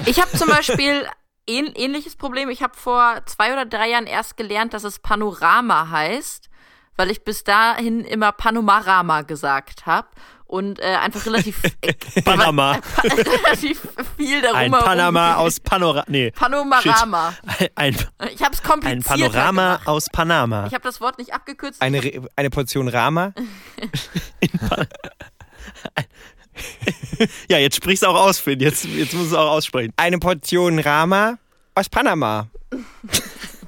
Ich 0.06 0.20
habe 0.20 0.36
zum 0.36 0.48
Beispiel 0.48 1.06
ähn 1.46 1.70
ähnliches 1.76 2.16
Problem. 2.16 2.50
Ich 2.50 2.62
habe 2.62 2.76
vor 2.76 3.22
zwei 3.26 3.52
oder 3.52 3.64
drei 3.64 3.90
Jahren 3.90 4.06
erst 4.06 4.36
gelernt, 4.36 4.74
dass 4.74 4.82
es 4.82 4.98
Panorama 4.98 5.90
heißt, 5.90 6.50
weil 6.96 7.10
ich 7.10 7.24
bis 7.24 7.44
dahin 7.44 8.04
immer 8.04 8.32
Panomarama 8.32 9.22
gesagt 9.22 9.86
habe 9.86 10.08
und 10.46 10.78
äh, 10.80 10.96
einfach 10.96 11.24
relativ, 11.24 11.62
Panama. 12.24 12.78
relativ 13.02 13.80
viel 14.18 14.42
darum 14.42 14.56
Ein 14.58 14.70
Panama 14.72 15.36
aus 15.36 15.60
Panorama. 15.60 16.04
Nee. 16.08 16.30
Panorama. 16.32 17.32
Ein, 17.74 17.96
Ich 18.34 18.42
habe 18.42 18.52
es 18.52 18.60
ein 18.60 18.68
kompliziert. 18.68 19.04
Panorama 19.06 19.80
aus 19.86 20.06
Panama. 20.12 20.66
Ich 20.66 20.74
habe 20.74 20.84
das 20.84 21.00
Wort 21.00 21.18
nicht 21.18 21.32
abgekürzt. 21.32 21.80
Eine, 21.80 22.02
Re- 22.04 22.22
eine 22.36 22.50
Portion 22.50 22.88
Rama. 22.88 23.32
Ja, 27.48 27.58
jetzt 27.58 27.76
sprich's 27.76 28.02
auch 28.02 28.14
aus, 28.14 28.38
Finn. 28.38 28.60
Jetzt, 28.60 28.84
jetzt 28.84 29.14
musst 29.14 29.30
du 29.30 29.34
es 29.36 29.40
auch 29.40 29.50
aussprechen. 29.52 29.92
Eine 29.96 30.18
Portion 30.18 30.78
Rama 30.78 31.38
aus 31.74 31.88
Panama. 31.88 32.48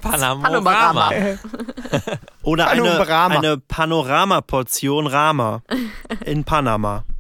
Panorama. 0.03 1.11
Oder 2.45 2.69
eine, 2.69 2.83
Panorama. 2.83 3.39
eine 3.39 3.59
Panorama-Portion 3.59 5.07
Rama 5.07 5.63
in 6.25 6.45
Panama. 6.45 7.05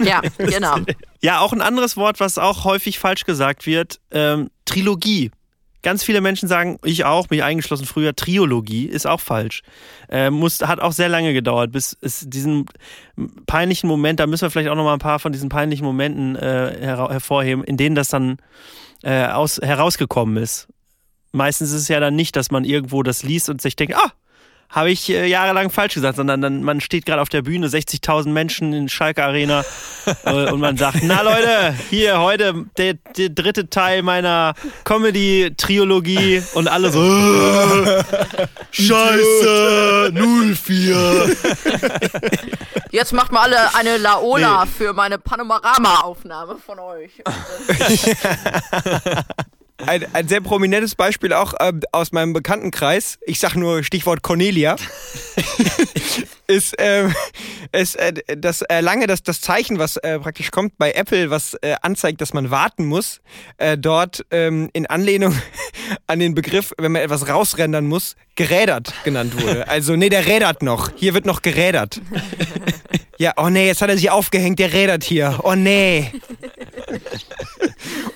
Ja, 0.00 0.20
genau. 0.38 0.76
Ja, 1.20 1.38
auch 1.38 1.52
ein 1.52 1.60
anderes 1.60 1.96
Wort, 1.96 2.18
was 2.18 2.36
auch 2.36 2.64
häufig 2.64 2.98
falsch 2.98 3.24
gesagt 3.24 3.64
wird, 3.64 4.00
ähm, 4.10 4.50
Trilogie. 4.64 5.30
Ganz 5.82 6.02
viele 6.02 6.20
Menschen 6.20 6.48
sagen, 6.48 6.78
ich 6.84 7.04
auch, 7.04 7.30
mich 7.30 7.44
eingeschlossen 7.44 7.86
früher, 7.86 8.16
Triologie 8.16 8.86
ist 8.86 9.06
auch 9.06 9.20
falsch. 9.20 9.62
Äh, 10.08 10.30
muss, 10.30 10.60
hat 10.62 10.80
auch 10.80 10.90
sehr 10.90 11.08
lange 11.08 11.32
gedauert, 11.32 11.70
bis 11.70 11.96
es 12.00 12.24
diesen 12.26 12.66
peinlichen 13.46 13.88
Moment, 13.88 14.18
da 14.18 14.26
müssen 14.26 14.42
wir 14.42 14.50
vielleicht 14.50 14.68
auch 14.68 14.74
noch 14.74 14.84
mal 14.84 14.94
ein 14.94 14.98
paar 14.98 15.20
von 15.20 15.32
diesen 15.32 15.48
peinlichen 15.48 15.84
Momenten 15.84 16.34
äh, 16.34 16.78
hervorheben, 16.80 17.62
in 17.62 17.76
denen 17.76 17.94
das 17.94 18.08
dann 18.08 18.38
äh, 19.04 19.26
aus, 19.26 19.60
herausgekommen 19.62 20.36
ist. 20.36 20.66
Meistens 21.30 21.70
ist 21.70 21.82
es 21.82 21.88
ja 21.88 22.00
dann 22.00 22.16
nicht, 22.16 22.34
dass 22.34 22.50
man 22.50 22.64
irgendwo 22.64 23.04
das 23.04 23.22
liest 23.22 23.48
und 23.48 23.62
sich 23.62 23.76
denkt, 23.76 23.94
ah, 23.96 24.12
habe 24.72 24.90
ich 24.90 25.08
äh, 25.10 25.26
jahrelang 25.26 25.70
falsch 25.70 25.94
gesagt, 25.94 26.16
sondern 26.16 26.40
dann 26.40 26.62
man 26.62 26.80
steht 26.80 27.06
gerade 27.06 27.20
auf 27.20 27.28
der 27.28 27.42
Bühne, 27.42 27.68
60.000 27.68 28.30
Menschen 28.30 28.72
in 28.72 28.88
Schalke 28.88 29.22
Arena 29.22 29.64
äh, 30.24 30.50
und 30.50 30.60
man 30.60 30.76
sagt, 30.76 30.98
na 31.02 31.20
Leute, 31.20 31.74
hier 31.90 32.20
heute 32.20 32.64
der, 32.78 32.94
der 32.94 33.28
dritte 33.28 33.68
Teil 33.68 34.02
meiner 34.02 34.54
Comedy-Triologie 34.84 36.42
und 36.54 36.68
alle 36.68 36.90
so, 36.90 37.02
äh, 37.02 38.02
Scheiße, 38.70 40.12
04. 40.14 41.36
Jetzt 42.90 43.12
macht 43.12 43.30
mal 43.30 43.42
alle 43.42 43.74
eine 43.74 43.98
Laola 43.98 44.66
für 44.66 44.94
meine 44.94 45.18
Panorama-Aufnahme 45.18 46.56
von 46.56 46.78
euch. 46.78 47.22
Ein, 49.86 50.06
ein 50.14 50.28
sehr 50.28 50.40
prominentes 50.40 50.94
Beispiel 50.94 51.32
auch 51.32 51.54
ähm, 51.60 51.80
aus 51.92 52.12
meinem 52.12 52.32
Bekanntenkreis, 52.32 53.18
ich 53.26 53.38
sag 53.38 53.54
nur 53.56 53.82
Stichwort 53.82 54.22
Cornelia, 54.22 54.76
ist, 56.46 56.74
ähm, 56.78 57.14
ist 57.72 57.96
äh, 57.96 58.12
das 58.36 58.62
äh, 58.62 58.80
lange 58.80 59.06
das, 59.06 59.22
das 59.22 59.40
Zeichen, 59.40 59.78
was 59.78 59.96
äh, 59.98 60.18
praktisch 60.18 60.50
kommt 60.50 60.78
bei 60.78 60.92
Apple, 60.92 61.30
was 61.30 61.54
äh, 61.62 61.74
anzeigt, 61.82 62.20
dass 62.20 62.32
man 62.32 62.50
warten 62.50 62.84
muss, 62.86 63.20
äh, 63.58 63.76
dort 63.76 64.24
ähm, 64.30 64.70
in 64.72 64.86
Anlehnung 64.86 65.34
an 66.06 66.18
den 66.18 66.34
Begriff, 66.34 66.72
wenn 66.78 66.92
man 66.92 67.02
etwas 67.02 67.28
rausrendern 67.28 67.86
muss, 67.86 68.16
gerädert 68.34 68.94
genannt 69.04 69.40
wurde. 69.40 69.68
Also, 69.68 69.96
nee, 69.96 70.08
der 70.08 70.26
rädert 70.26 70.62
noch. 70.62 70.90
Hier 70.96 71.14
wird 71.14 71.26
noch 71.26 71.42
gerädert. 71.42 72.00
Ja, 73.18 73.34
oh 73.36 73.50
nee, 73.50 73.66
jetzt 73.66 73.80
hat 73.82 73.88
er 73.88 73.96
sich 73.96 74.10
aufgehängt, 74.10 74.58
der 74.58 74.72
rädert 74.72 75.04
hier. 75.04 75.38
Oh 75.44 75.54
nee. 75.54 76.10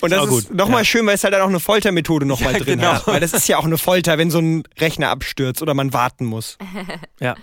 Und 0.01 0.11
das 0.11 0.29
ist 0.29 0.53
nochmal 0.53 0.81
ja. 0.81 0.85
schön, 0.85 1.05
weil 1.05 1.15
es 1.15 1.23
halt 1.23 1.33
dann 1.33 1.41
auch 1.41 1.47
eine 1.47 1.59
Foltermethode 1.59 2.25
nochmal 2.25 2.53
Ja, 2.53 2.59
drin 2.59 2.79
genau. 2.79 2.93
hat. 2.93 3.07
Weil 3.07 3.19
das 3.19 3.33
ist 3.33 3.47
ja 3.47 3.57
auch 3.57 3.65
eine 3.65 3.77
Folter, 3.77 4.17
wenn 4.17 4.31
so 4.31 4.39
ein 4.39 4.63
Rechner 4.79 5.09
abstürzt 5.09 5.61
oder 5.61 5.73
man 5.73 5.93
warten 5.93 6.25
muss. 6.25 6.57
Ja. 7.19 7.35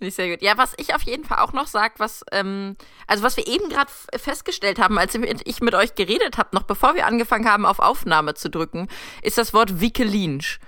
Nicht 0.00 0.14
sehr 0.14 0.30
gut. 0.30 0.42
Ja, 0.42 0.56
was 0.56 0.74
ich 0.76 0.94
auf 0.94 1.02
jeden 1.02 1.24
Fall 1.24 1.38
auch 1.38 1.52
noch 1.52 1.66
sag, 1.66 1.98
was, 1.98 2.24
ähm, 2.30 2.76
also 3.08 3.24
was 3.24 3.36
wir 3.36 3.48
eben 3.48 3.68
gerade 3.68 3.90
festgestellt 4.16 4.78
haben, 4.78 4.96
als 4.96 5.16
ich 5.44 5.60
mit 5.60 5.74
euch 5.74 5.96
geredet 5.96 6.38
habe, 6.38 6.50
noch 6.52 6.62
bevor 6.62 6.94
wir 6.94 7.06
angefangen 7.06 7.48
haben, 7.48 7.66
auf 7.66 7.80
Aufnahme 7.80 8.34
zu 8.34 8.48
drücken, 8.48 8.86
ist 9.22 9.38
das 9.38 9.52
Wort 9.52 9.80
Wickelinsch. 9.80 10.60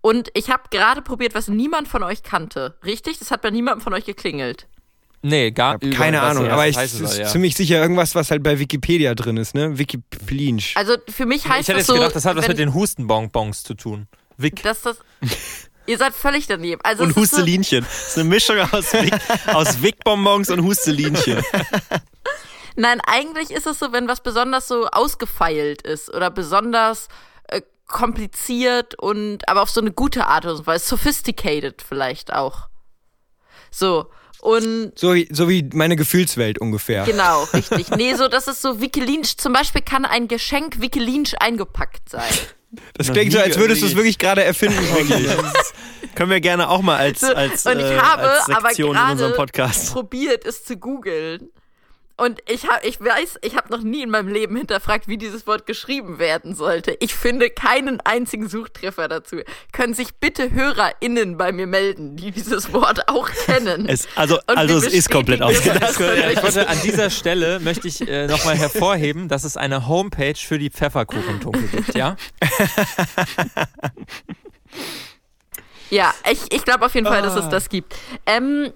Und 0.00 0.30
ich 0.34 0.48
habe 0.48 0.62
gerade 0.70 1.02
probiert, 1.02 1.34
was 1.34 1.48
niemand 1.48 1.86
von 1.86 2.02
euch 2.02 2.22
kannte. 2.22 2.78
Richtig? 2.84 3.18
Das 3.18 3.30
hat 3.30 3.42
bei 3.42 3.50
niemandem 3.50 3.82
von 3.82 3.92
euch 3.92 4.06
geklingelt. 4.06 4.68
Nee, 5.22 5.50
gar 5.50 5.74
Hab 5.74 5.90
keine 5.90 6.22
Ahnung, 6.22 6.44
das 6.44 6.52
aber 6.52 6.68
ich 6.68 6.76
heißen 6.76 7.04
ist 7.04 7.18
ja. 7.18 7.26
ziemlich 7.26 7.56
sicher 7.56 7.80
irgendwas, 7.80 8.14
was 8.14 8.30
halt 8.30 8.42
bei 8.42 8.58
Wikipedia 8.58 9.14
drin 9.14 9.36
ist, 9.36 9.54
ne? 9.54 9.76
Wikiplinsch. 9.78 10.76
Also 10.76 10.96
für 11.08 11.26
mich 11.26 11.44
heißt 11.48 11.62
Ich 11.62 11.68
hätte 11.68 11.72
das 11.72 11.78
jetzt 11.78 11.86
so, 11.88 11.94
gedacht, 11.94 12.14
das 12.14 12.24
hat 12.24 12.36
was 12.36 12.44
wenn- 12.44 12.50
mit 12.52 12.58
den 12.58 12.72
Hustenbonbons 12.74 13.62
zu 13.64 13.74
tun. 13.74 14.06
Wick. 14.36 14.62
dass 14.62 14.82
das. 14.82 14.98
Ihr 15.86 15.98
seid 15.98 16.14
völlig 16.14 16.46
daneben. 16.46 16.80
Also 16.84 17.02
Und 17.02 17.10
es 17.10 17.16
ist 17.16 17.30
so, 17.30 17.36
Hustelinchen. 17.38 17.82
Das 17.84 18.08
ist 18.08 18.18
eine 18.18 18.28
Mischung 18.28 18.58
aus, 18.58 18.92
Wick, 18.92 19.14
aus 19.52 19.82
Wickbonbons 19.82 20.50
und 20.50 20.62
Hustelinchen. 20.62 21.42
Nein, 22.76 23.00
eigentlich 23.06 23.50
ist 23.50 23.66
es 23.66 23.78
so, 23.80 23.90
wenn 23.92 24.06
was 24.06 24.22
besonders 24.22 24.68
so 24.68 24.86
ausgefeilt 24.86 25.82
ist 25.82 26.14
oder 26.14 26.30
besonders 26.30 27.08
äh, 27.48 27.62
kompliziert 27.88 28.94
und 28.96 29.48
aber 29.48 29.62
auf 29.62 29.70
so 29.70 29.80
eine 29.80 29.90
gute 29.90 30.26
Art 30.26 30.44
und 30.46 30.64
Weise, 30.66 30.86
sophisticated 30.88 31.82
vielleicht 31.82 32.32
auch. 32.32 32.68
So. 33.72 34.10
Und 34.40 34.92
So 34.96 35.14
wie, 35.14 35.28
so 35.30 35.48
wie 35.48 35.68
meine 35.72 35.96
Gefühlswelt 35.96 36.58
ungefähr. 36.60 37.04
genau, 37.04 37.44
richtig. 37.52 37.90
Nee, 37.96 38.14
so, 38.14 38.28
das 38.28 38.48
ist 38.48 38.62
so 38.62 38.80
Wikilinsch. 38.80 39.36
Zum 39.36 39.52
Beispiel 39.52 39.82
kann 39.82 40.04
ein 40.04 40.28
Geschenk 40.28 40.80
Wikilinsch 40.80 41.34
eingepackt 41.40 42.08
sein. 42.08 42.22
Das 42.94 43.10
klingt 43.10 43.32
so, 43.32 43.38
als 43.38 43.58
würdest 43.58 43.82
du 43.82 43.86
es 43.86 43.96
wirklich 43.96 44.18
gerade 44.18 44.44
erfinden. 44.44 44.78
Conny. 44.94 45.26
Können 46.14 46.30
wir 46.30 46.40
gerne 46.40 46.68
auch 46.68 46.82
mal 46.82 46.96
als, 46.96 47.22
als, 47.24 47.64
und 47.64 47.78
ich 47.78 47.84
äh, 47.84 47.98
habe 47.98 48.28
als 48.30 48.50
aber 48.50 48.68
Sektion 48.68 48.94
in 48.96 49.02
unserem 49.02 49.32
gerade 49.32 49.36
Podcast. 49.36 49.92
probiert, 49.92 50.44
es 50.44 50.64
zu 50.64 50.76
googeln. 50.76 51.50
Und 52.20 52.40
ich 52.48 52.68
habe, 52.68 52.84
ich 52.84 53.00
weiß, 53.00 53.38
ich 53.42 53.54
habe 53.56 53.70
noch 53.70 53.80
nie 53.80 54.02
in 54.02 54.10
meinem 54.10 54.26
Leben 54.26 54.56
hinterfragt, 54.56 55.06
wie 55.06 55.18
dieses 55.18 55.46
Wort 55.46 55.66
geschrieben 55.66 56.18
werden 56.18 56.56
sollte. 56.56 56.96
Ich 56.98 57.14
finde 57.14 57.48
keinen 57.48 58.00
einzigen 58.00 58.48
Suchtreffer 58.48 59.06
dazu. 59.06 59.36
Können 59.72 59.94
sich 59.94 60.16
bitte 60.16 60.50
HörerInnen 60.50 61.36
bei 61.36 61.52
mir 61.52 61.68
melden, 61.68 62.16
die 62.16 62.32
dieses 62.32 62.72
Wort 62.72 63.08
auch 63.08 63.30
kennen? 63.46 63.88
Es, 63.88 64.08
also 64.16 64.34
Und 64.48 64.58
also 64.58 64.78
es 64.78 64.92
ist 64.92 65.10
komplett 65.10 65.42
ausgedacht. 65.42 65.80
das. 65.80 65.98
Ja, 66.00 66.30
ich 66.30 66.42
wollte 66.42 66.68
an 66.68 66.80
dieser 66.82 67.10
Stelle 67.10 67.60
möchte 67.60 67.86
ich 67.86 68.00
äh, 68.08 68.26
nochmal 68.26 68.56
hervorheben, 68.56 69.28
dass 69.28 69.44
es 69.44 69.56
eine 69.56 69.86
Homepage 69.86 70.34
für 70.34 70.58
die 70.58 70.70
Pfefferkuchentunke 70.70 71.68
gibt, 71.68 71.94
ja? 71.94 72.16
Ja, 75.90 76.12
ich, 76.30 76.52
ich 76.52 76.64
glaube 76.64 76.84
auf 76.84 76.94
jeden 76.94 77.06
Fall, 77.06 77.22
dass 77.22 77.36
es 77.36 77.48
das 77.48 77.68
gibt. 77.68 77.94
Ähm, 78.26 78.72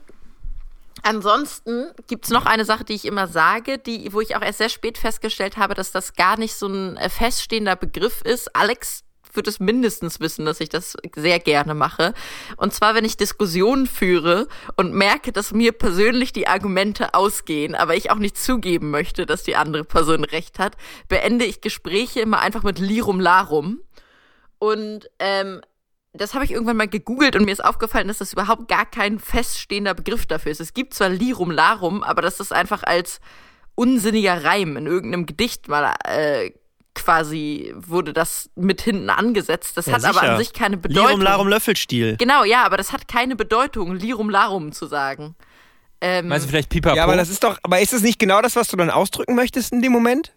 ansonsten 1.03 1.87
gibt's 2.07 2.31
noch 2.31 2.47
eine 2.47 2.65
Sache, 2.65 2.85
die 2.85 2.95
ich 2.95 3.05
immer 3.05 3.27
sage, 3.27 3.79
die, 3.79 4.13
wo 4.13 4.21
ich 4.21 4.37
auch 4.37 4.43
erst 4.43 4.59
sehr 4.59 4.69
spät 4.69 4.99
festgestellt 4.99 5.57
habe, 5.57 5.75
dass 5.75 5.93
das 5.93 6.15
gar 6.15 6.39
nicht 6.39 6.55
so 6.55 6.67
ein 6.67 6.97
äh, 6.97 7.09
feststehender 7.09 7.77
Begriff 7.77 8.23
ist. 8.23 8.55
Alex 8.55 9.05
wird 9.35 9.49
es 9.49 9.61
mindestens 9.61 10.21
wissen, 10.21 10.45
dass 10.45 10.61
ich 10.61 10.69
das 10.69 10.97
sehr 11.17 11.39
gerne 11.39 11.75
mache. 11.75 12.15
Und 12.57 12.75
zwar, 12.75 12.95
wenn 12.95 13.05
ich 13.05 13.17
Diskussionen 13.17 13.87
führe 13.87 14.47
und 14.77 14.93
merke, 14.93 15.33
dass 15.33 15.53
mir 15.53 15.73
persönlich 15.73 16.33
die 16.33 16.49
Argumente 16.49 17.15
ausgehen, 17.15 17.75
aber 17.75 17.97
ich 17.97 18.11
auch 18.11 18.17
nicht 18.17 18.37
zugeben 18.37 18.91
möchte, 18.91 19.27
dass 19.27 19.43
die 19.43 19.57
andere 19.57 19.85
Person 19.85 20.25
recht 20.25 20.59
hat, 20.59 20.77
beende 21.09 21.45
ich 21.45 21.61
Gespräche 21.61 22.21
immer 22.21 22.41
einfach 22.41 22.63
mit 22.63 22.79
Lirum 22.79 23.21
Larum. 23.21 23.81
Und 24.59 25.09
ähm, 25.19 25.61
das 26.15 26.35
habe 26.35 26.45
ich 26.45 26.51
irgendwann 26.53 26.77
mal 26.77 26.89
gegoogelt 26.89 27.37
und 27.37 27.45
mir 27.45 27.53
ist 27.53 27.65
aufgefallen, 27.65 28.09
dass 28.09 28.19
das 28.19 28.33
überhaupt 28.33 28.69
gar 28.69 28.85
kein 28.85 29.19
feststehender 29.19 29.95
Begriff 29.95 30.27
dafür 30.27 30.53
ist. 30.53 30.61
Es 30.61 30.75
gibt 30.75 30.95
zwar 30.95 31.09
Lirum 31.09 31.51
Larum, 31.51 32.03
aber 32.03 32.21
das 32.23 32.39
ist 32.41 32.53
einfach 32.53 32.83
als 32.83 33.21
unsinniger 33.75 34.45
Reim 34.45 34.77
in 34.77 34.87
irgendeinem 34.87 35.25
Gedicht 35.25 35.69
mal 35.69 35.95
äh, 36.05 36.51
quasi 36.95 37.73
wurde 37.75 38.13
das 38.13 38.51
mit 38.55 38.83
hinten 38.83 39.09
angesetzt. 39.09 39.77
Das 39.79 39.87
Ja, 39.87 39.95
hat 39.95 40.05
aber 40.05 40.21
sicher. 40.21 40.33
an 40.33 40.39
sich 40.39 40.53
keine 40.53 40.77
Bedeutung. 40.77 41.07
Lirum 41.07 41.21
Larum 41.23 41.49
Löffelstiel. 41.49 42.17
Genau, 42.19 42.45
ja, 42.45 42.65
aber 42.65 42.77
das 42.77 42.93
hat 42.93 43.09
keine 43.09 43.35
Bedeutung, 43.35 43.95
Lirum 43.97 44.29
Larum 44.29 44.73
zu 44.73 44.87
sagen. 44.87 45.35
Ähm, 46.03 46.29
Meinst 46.29 46.45
du 46.47 46.51
vielleicht 46.51 46.69
Pipapo? 46.69 46.97
Ja, 46.97 47.05
aber 47.05 47.17
das 47.17 47.31
ist 47.31 47.43
doch, 47.43 47.59
aber 47.63 47.81
ist 47.81 47.95
es 47.95 48.03
nicht 48.03 48.19
genau 48.19 48.43
das, 48.43 48.57
was 48.57 48.69
du 48.69 48.77
dann 48.77 48.91
ausdrücken 48.91 49.35
möchtest 49.35 49.73
in 49.73 49.81
dem 49.81 49.93
Moment? 49.93 50.33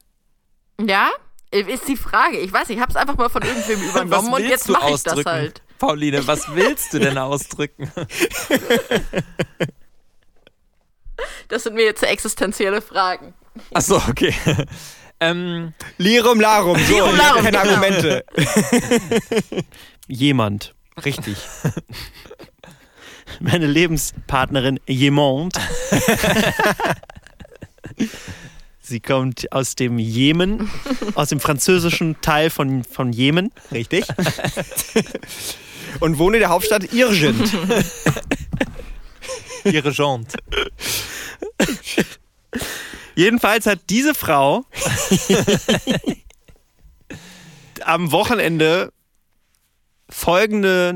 ja, 0.79 1.09
ist 1.51 1.87
die 1.87 1.95
Frage. 1.95 2.37
Ich 2.39 2.51
weiß, 2.51 2.69
ich 2.69 2.79
habe 2.79 2.89
es 2.91 2.95
einfach 2.97 3.15
mal 3.15 3.29
von 3.29 3.41
irgendwem 3.41 3.81
übernommen 3.89 4.33
und 4.33 4.43
jetzt 4.43 4.69
mache 4.69 4.91
ich 4.91 5.03
das 5.03 5.25
halt. 5.25 5.61
Pauline, 5.79 6.25
was 6.27 6.43
willst 6.55 6.93
du 6.93 6.99
denn 6.99 7.17
ausdrücken? 7.17 7.91
Das 11.47 11.63
sind 11.63 11.75
mir 11.75 11.85
jetzt 11.85 12.03
existenzielle 12.03 12.81
Fragen. 12.81 13.33
Achso, 13.73 14.01
okay. 14.09 14.33
ähm, 15.19 15.73
Lirum 15.97 16.39
Larum, 16.39 16.77
so, 16.79 16.93
Lirum 16.93 17.15
Larum, 17.15 17.43
keine 17.43 17.57
genau. 17.57 17.73
Argumente. 17.73 18.25
Jemand. 20.07 20.73
Richtig. 21.03 21.37
Meine 23.39 23.67
Lebenspartnerin 23.67 24.79
Jemand. 24.87 25.57
Sie 28.79 28.99
kommt 28.99 29.51
aus 29.51 29.75
dem 29.75 29.97
Jemen, 29.97 30.69
aus 31.15 31.29
dem 31.29 31.39
französischen 31.39 32.21
Teil 32.21 32.49
von, 32.49 32.83
von 32.83 33.11
Jemen. 33.11 33.51
Richtig. 33.71 34.05
Und 35.99 36.17
wohne 36.17 36.37
in 36.37 36.41
der 36.41 36.49
Hauptstadt 36.49 36.93
Irgent. 36.93 37.53
ihre 39.65 39.91
Jante. 39.91 40.37
Jedenfalls 43.15 43.65
hat 43.65 43.79
diese 43.89 44.13
Frau 44.13 44.65
am 47.83 48.11
Wochenende 48.11 48.91
folgende, 50.09 50.93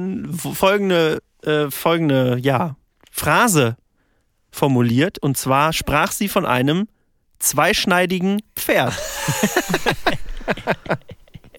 folgende, 0.54 1.22
äh, 1.44 1.72
folgende 1.72 2.38
ja, 2.42 2.76
Phrase 3.12 3.78
formuliert. 4.52 5.20
Und 5.20 5.38
zwar 5.38 5.74
sprach 5.74 6.12
sie 6.12 6.28
von 6.28 6.46
einem 6.46 6.88
zweischneidigen 7.40 8.42
Pferd. 8.56 8.94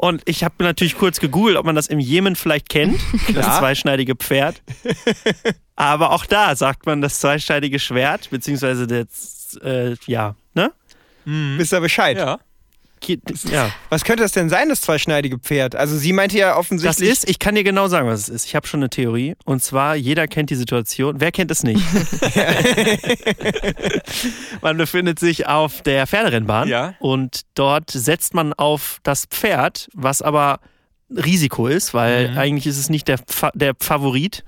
Und 0.00 0.22
ich 0.24 0.44
habe 0.44 0.54
natürlich 0.60 0.96
kurz 0.96 1.20
gegoogelt, 1.20 1.58
ob 1.58 1.66
man 1.66 1.74
das 1.74 1.86
im 1.86 1.98
Jemen 1.98 2.34
vielleicht 2.34 2.70
kennt, 2.70 2.98
das 3.12 3.34
Klar. 3.34 3.58
zweischneidige 3.58 4.16
Pferd. 4.16 4.62
Aber 5.76 6.12
auch 6.12 6.24
da 6.24 6.56
sagt 6.56 6.86
man 6.86 7.02
das 7.02 7.20
zweischneidige 7.20 7.78
Schwert, 7.78 8.30
beziehungsweise 8.30 8.86
das, 8.86 9.58
äh, 9.62 9.96
ja, 10.06 10.36
ne? 10.54 10.72
Wisst 11.26 11.74
ihr 11.74 11.80
Bescheid? 11.80 12.16
Ja. 12.16 12.40
Ja, 13.50 13.70
Was 13.88 14.04
könnte 14.04 14.22
das 14.22 14.32
denn 14.32 14.48
sein, 14.48 14.68
das 14.68 14.80
zweischneidige 14.82 15.38
Pferd? 15.38 15.74
Also 15.76 15.96
sie 15.96 16.12
meinte 16.12 16.38
ja 16.38 16.50
das 16.50 16.58
offensichtlich. 16.58 17.08
ist, 17.10 17.28
ich 17.28 17.38
kann 17.38 17.54
dir 17.54 17.64
genau 17.64 17.88
sagen, 17.88 18.08
was 18.08 18.20
es 18.22 18.28
ist. 18.28 18.46
Ich 18.46 18.54
habe 18.54 18.66
schon 18.66 18.80
eine 18.80 18.90
Theorie. 18.90 19.34
Und 19.44 19.62
zwar, 19.62 19.96
jeder 19.96 20.26
kennt 20.28 20.50
die 20.50 20.54
Situation. 20.56 21.16
Wer 21.20 21.32
kennt 21.32 21.50
es 21.50 21.62
nicht? 21.62 21.80
man 24.62 24.76
befindet 24.76 25.18
sich 25.18 25.46
auf 25.46 25.82
der 25.82 26.06
Pferderennbahn 26.06 26.68
Ja. 26.68 26.94
und 27.00 27.42
dort 27.54 27.90
setzt 27.90 28.34
man 28.34 28.52
auf 28.52 28.98
das 29.02 29.26
Pferd, 29.26 29.88
was 29.94 30.22
aber 30.22 30.60
Risiko 31.10 31.66
ist, 31.66 31.92
weil 31.94 32.30
Mhm. 32.30 32.38
eigentlich 32.38 32.66
ist 32.66 32.78
es 32.78 32.88
nicht 32.88 33.08
der, 33.08 33.18
Fa 33.26 33.50
der 33.54 33.74
Favorit. 33.80 34.44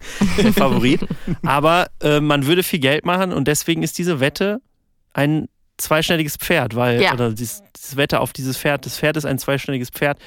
der 0.38 0.52
Favorit. 0.52 1.00
Aber 1.44 1.88
äh, 2.00 2.20
man 2.20 2.46
würde 2.46 2.62
viel 2.62 2.78
Geld 2.78 3.04
machen 3.04 3.32
und 3.32 3.48
deswegen 3.48 3.82
ist 3.82 3.98
diese 3.98 4.20
Wette 4.20 4.60
ein 5.12 5.48
zweischneidiges 5.78 6.36
Pferd, 6.36 6.74
weil, 6.74 7.00
Ja. 7.02 7.12
oder 7.14 7.30
dieses, 7.32 7.62
dieses 7.76 7.96
Wette 7.96 8.20
auf 8.20 8.32
dieses 8.32 8.56
Pferd, 8.56 8.86
das 8.86 8.98
Pferd 8.98 9.16
ist 9.16 9.24
ein 9.26 9.38
zweischneidiges 9.38 9.90
Pferd, 9.90 10.18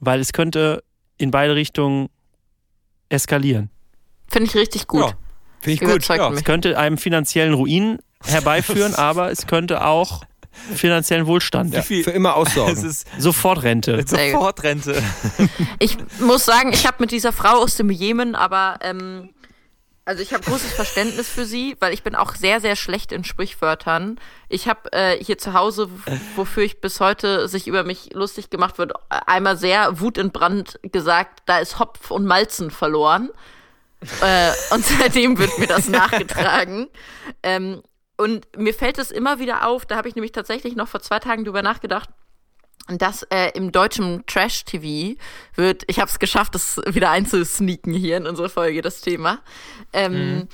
weil 0.00 0.20
es 0.20 0.32
könnte 0.32 0.82
in 1.18 1.30
beide 1.30 1.54
Richtungen 1.54 2.08
eskalieren. 3.08 3.70
Finde 4.28 4.48
ich 4.50 4.56
richtig 4.56 4.86
gut. 4.86 5.00
Ja. 5.02 5.12
Finde 5.60 5.74
ich 5.74 5.80
gut. 5.80 6.06
Ja. 6.08 6.30
Es 6.32 6.44
könnte 6.44 6.78
einem 6.78 6.98
finanziellen 6.98 7.54
Ruin 7.54 7.98
herbeiführen, 8.24 8.94
aber 8.96 9.30
es 9.30 9.46
könnte 9.46 9.84
auch 9.84 10.22
finanziellen 10.74 11.26
Wohlstand. 11.26 11.74
Wie 11.76 11.82
viel? 11.82 12.04
Für 12.04 12.10
immer 12.12 12.30
Es 12.36 12.36
aussorgen. 12.36 12.84
ist 12.86 13.06
Sofortrente. 13.18 14.02
Sofortrente. 14.06 15.02
Ich 15.78 15.96
muss 16.20 16.44
sagen, 16.46 16.72
ich 16.72 16.86
habe 16.86 16.96
mit 17.00 17.10
dieser 17.10 17.32
Frau 17.32 17.58
aus 17.62 17.76
dem 17.76 17.90
Jemen, 17.90 18.34
aber 18.34 18.78
ähm, 18.82 19.30
also 20.06 20.22
ich 20.22 20.32
habe 20.32 20.44
großes 20.44 20.72
Verständnis 20.72 21.28
für 21.28 21.44
sie, 21.44 21.76
weil 21.80 21.92
ich 21.92 22.04
bin 22.04 22.14
auch 22.14 22.36
sehr, 22.36 22.60
sehr 22.60 22.76
schlecht 22.76 23.10
in 23.10 23.24
Sprichwörtern. 23.24 24.20
Ich 24.48 24.68
habe 24.68 24.92
äh, 24.92 25.22
hier 25.22 25.36
zu 25.36 25.52
Hause, 25.52 25.90
wofür 26.36 26.62
ich 26.62 26.80
bis 26.80 27.00
heute 27.00 27.48
sich 27.48 27.66
über 27.66 27.82
mich 27.82 28.14
lustig 28.14 28.48
gemacht 28.48 28.78
wird, 28.78 28.92
einmal 29.08 29.56
sehr 29.56 30.00
wutentbrannt 30.00 30.78
gesagt, 30.82 31.42
da 31.46 31.58
ist 31.58 31.80
Hopf 31.80 32.12
und 32.12 32.24
Malzen 32.24 32.70
verloren. 32.70 33.30
äh, 34.22 34.52
und 34.70 34.84
seitdem 34.84 35.38
wird 35.38 35.58
mir 35.58 35.66
das 35.66 35.88
nachgetragen. 35.88 36.86
Ähm, 37.42 37.82
und 38.16 38.46
mir 38.56 38.74
fällt 38.74 38.98
es 38.98 39.10
immer 39.10 39.40
wieder 39.40 39.66
auf, 39.66 39.86
da 39.86 39.96
habe 39.96 40.08
ich 40.08 40.14
nämlich 40.14 40.32
tatsächlich 40.32 40.76
noch 40.76 40.86
vor 40.86 41.00
zwei 41.00 41.18
Tagen 41.18 41.44
drüber 41.44 41.62
nachgedacht, 41.62 42.10
dass 42.88 43.24
äh, 43.24 43.50
im 43.54 43.72
deutschen 43.72 44.24
Trash-TV 44.26 45.18
wird, 45.54 45.82
ich 45.88 45.98
habe 45.98 46.10
es 46.10 46.18
geschafft, 46.18 46.54
das 46.54 46.80
wieder 46.86 47.10
einzusneaken 47.10 47.92
hier 47.92 48.16
in 48.16 48.26
unsere 48.26 48.48
Folge, 48.48 48.82
das 48.82 49.00
Thema, 49.00 49.40
ähm, 49.92 50.48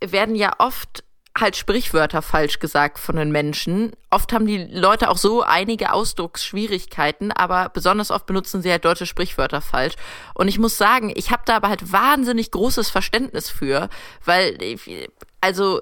werden 0.00 0.34
ja 0.36 0.52
oft 0.58 1.04
halt 1.38 1.56
Sprichwörter 1.56 2.20
falsch 2.20 2.58
gesagt 2.58 2.98
von 2.98 3.16
den 3.16 3.32
Menschen. 3.32 3.92
Oft 4.10 4.32
haben 4.34 4.46
die 4.46 4.58
Leute 4.64 5.08
auch 5.08 5.16
so 5.16 5.42
einige 5.42 5.92
Ausdrucksschwierigkeiten, 5.92 7.32
aber 7.32 7.70
besonders 7.70 8.10
oft 8.10 8.26
benutzen 8.26 8.60
sie 8.62 8.70
halt 8.70 8.84
deutsche 8.84 9.06
Sprichwörter 9.06 9.62
falsch. 9.62 9.94
Und 10.34 10.48
ich 10.48 10.58
muss 10.58 10.76
sagen, 10.76 11.10
ich 11.14 11.30
habe 11.30 11.42
da 11.46 11.56
aber 11.56 11.68
halt 11.68 11.90
wahnsinnig 11.90 12.50
großes 12.50 12.90
Verständnis 12.90 13.48
für, 13.48 13.88
weil, 14.24 14.62
ich- 14.62 15.08
also 15.40 15.80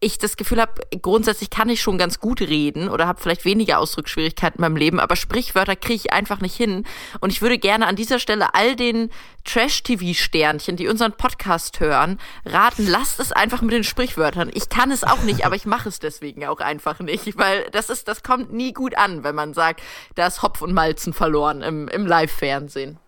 ich 0.00 0.18
das 0.18 0.36
Gefühl 0.36 0.60
habe, 0.60 0.82
grundsätzlich 1.00 1.48
kann 1.48 1.70
ich 1.70 1.80
schon 1.80 1.96
ganz 1.96 2.20
gut 2.20 2.40
reden 2.42 2.88
oder 2.88 3.06
habe 3.06 3.20
vielleicht 3.20 3.46
weniger 3.46 3.78
Ausdrucksschwierigkeiten 3.78 4.58
in 4.58 4.60
meinem 4.60 4.76
Leben, 4.76 5.00
aber 5.00 5.16
Sprichwörter 5.16 5.74
kriege 5.74 5.94
ich 5.94 6.12
einfach 6.12 6.40
nicht 6.40 6.54
hin. 6.54 6.84
Und 7.20 7.30
ich 7.30 7.40
würde 7.40 7.58
gerne 7.58 7.86
an 7.86 7.96
dieser 7.96 8.18
Stelle 8.18 8.54
all 8.54 8.76
den 8.76 9.10
Trash-TV-Sternchen, 9.44 10.76
die 10.76 10.88
unseren 10.88 11.12
Podcast 11.12 11.80
hören, 11.80 12.18
raten, 12.44 12.86
lasst 12.86 13.20
es 13.20 13.32
einfach 13.32 13.62
mit 13.62 13.72
den 13.72 13.84
Sprichwörtern. 13.84 14.50
Ich 14.52 14.68
kann 14.68 14.90
es 14.90 15.02
auch 15.02 15.22
nicht, 15.22 15.46
aber 15.46 15.56
ich 15.56 15.64
mache 15.64 15.88
es 15.88 15.98
deswegen 15.98 16.44
auch 16.44 16.60
einfach 16.60 17.00
nicht, 17.00 17.38
weil 17.38 17.66
das 17.72 17.88
ist, 17.88 18.06
das 18.06 18.22
kommt 18.22 18.52
nie 18.52 18.74
gut 18.74 18.98
an, 18.98 19.24
wenn 19.24 19.34
man 19.34 19.54
sagt, 19.54 19.80
da 20.14 20.26
ist 20.26 20.42
Hopf 20.42 20.60
und 20.60 20.74
Malzen 20.74 21.14
verloren 21.14 21.62
im, 21.62 21.88
im 21.88 22.06
Live-Fernsehen. 22.06 22.98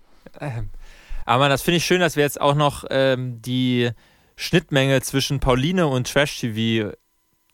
Aber 1.27 1.51
das 1.51 1.61
finde 1.61 1.77
ich 1.77 1.85
schön, 1.85 2.01
dass 2.01 2.17
wir 2.17 2.25
jetzt 2.25 2.41
auch 2.41 2.55
noch 2.55 2.85
ähm, 2.89 3.43
die 3.43 3.91
Schnittmenge 4.39 5.01
zwischen 5.03 5.41
Pauline 5.41 5.89
und 5.89 6.11
Trash 6.11 6.39
TV 6.39 6.93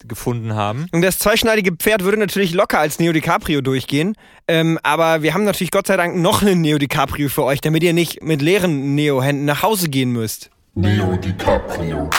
gefunden 0.06 0.54
haben. 0.54 0.86
Und 0.92 1.00
das 1.00 1.18
zweischneidige 1.18 1.72
Pferd 1.72 2.04
würde 2.04 2.18
natürlich 2.18 2.52
locker 2.52 2.78
als 2.78 2.98
Neo 2.98 3.12
DiCaprio 3.12 3.62
durchgehen. 3.62 4.14
Ähm, 4.46 4.78
aber 4.82 5.22
wir 5.22 5.32
haben 5.32 5.44
natürlich 5.44 5.70
Gott 5.70 5.86
sei 5.86 5.96
Dank 5.96 6.16
noch 6.16 6.42
einen 6.42 6.60
Neo 6.60 6.76
DiCaprio 6.76 7.30
für 7.30 7.44
euch, 7.44 7.62
damit 7.62 7.82
ihr 7.82 7.94
nicht 7.94 8.22
mit 8.22 8.42
leeren 8.42 8.94
Neo-Händen 8.94 9.46
nach 9.46 9.62
Hause 9.62 9.88
gehen 9.88 10.12
müsst. 10.12 10.50
Neo 10.74 11.16
DiCaprio. 11.16 12.10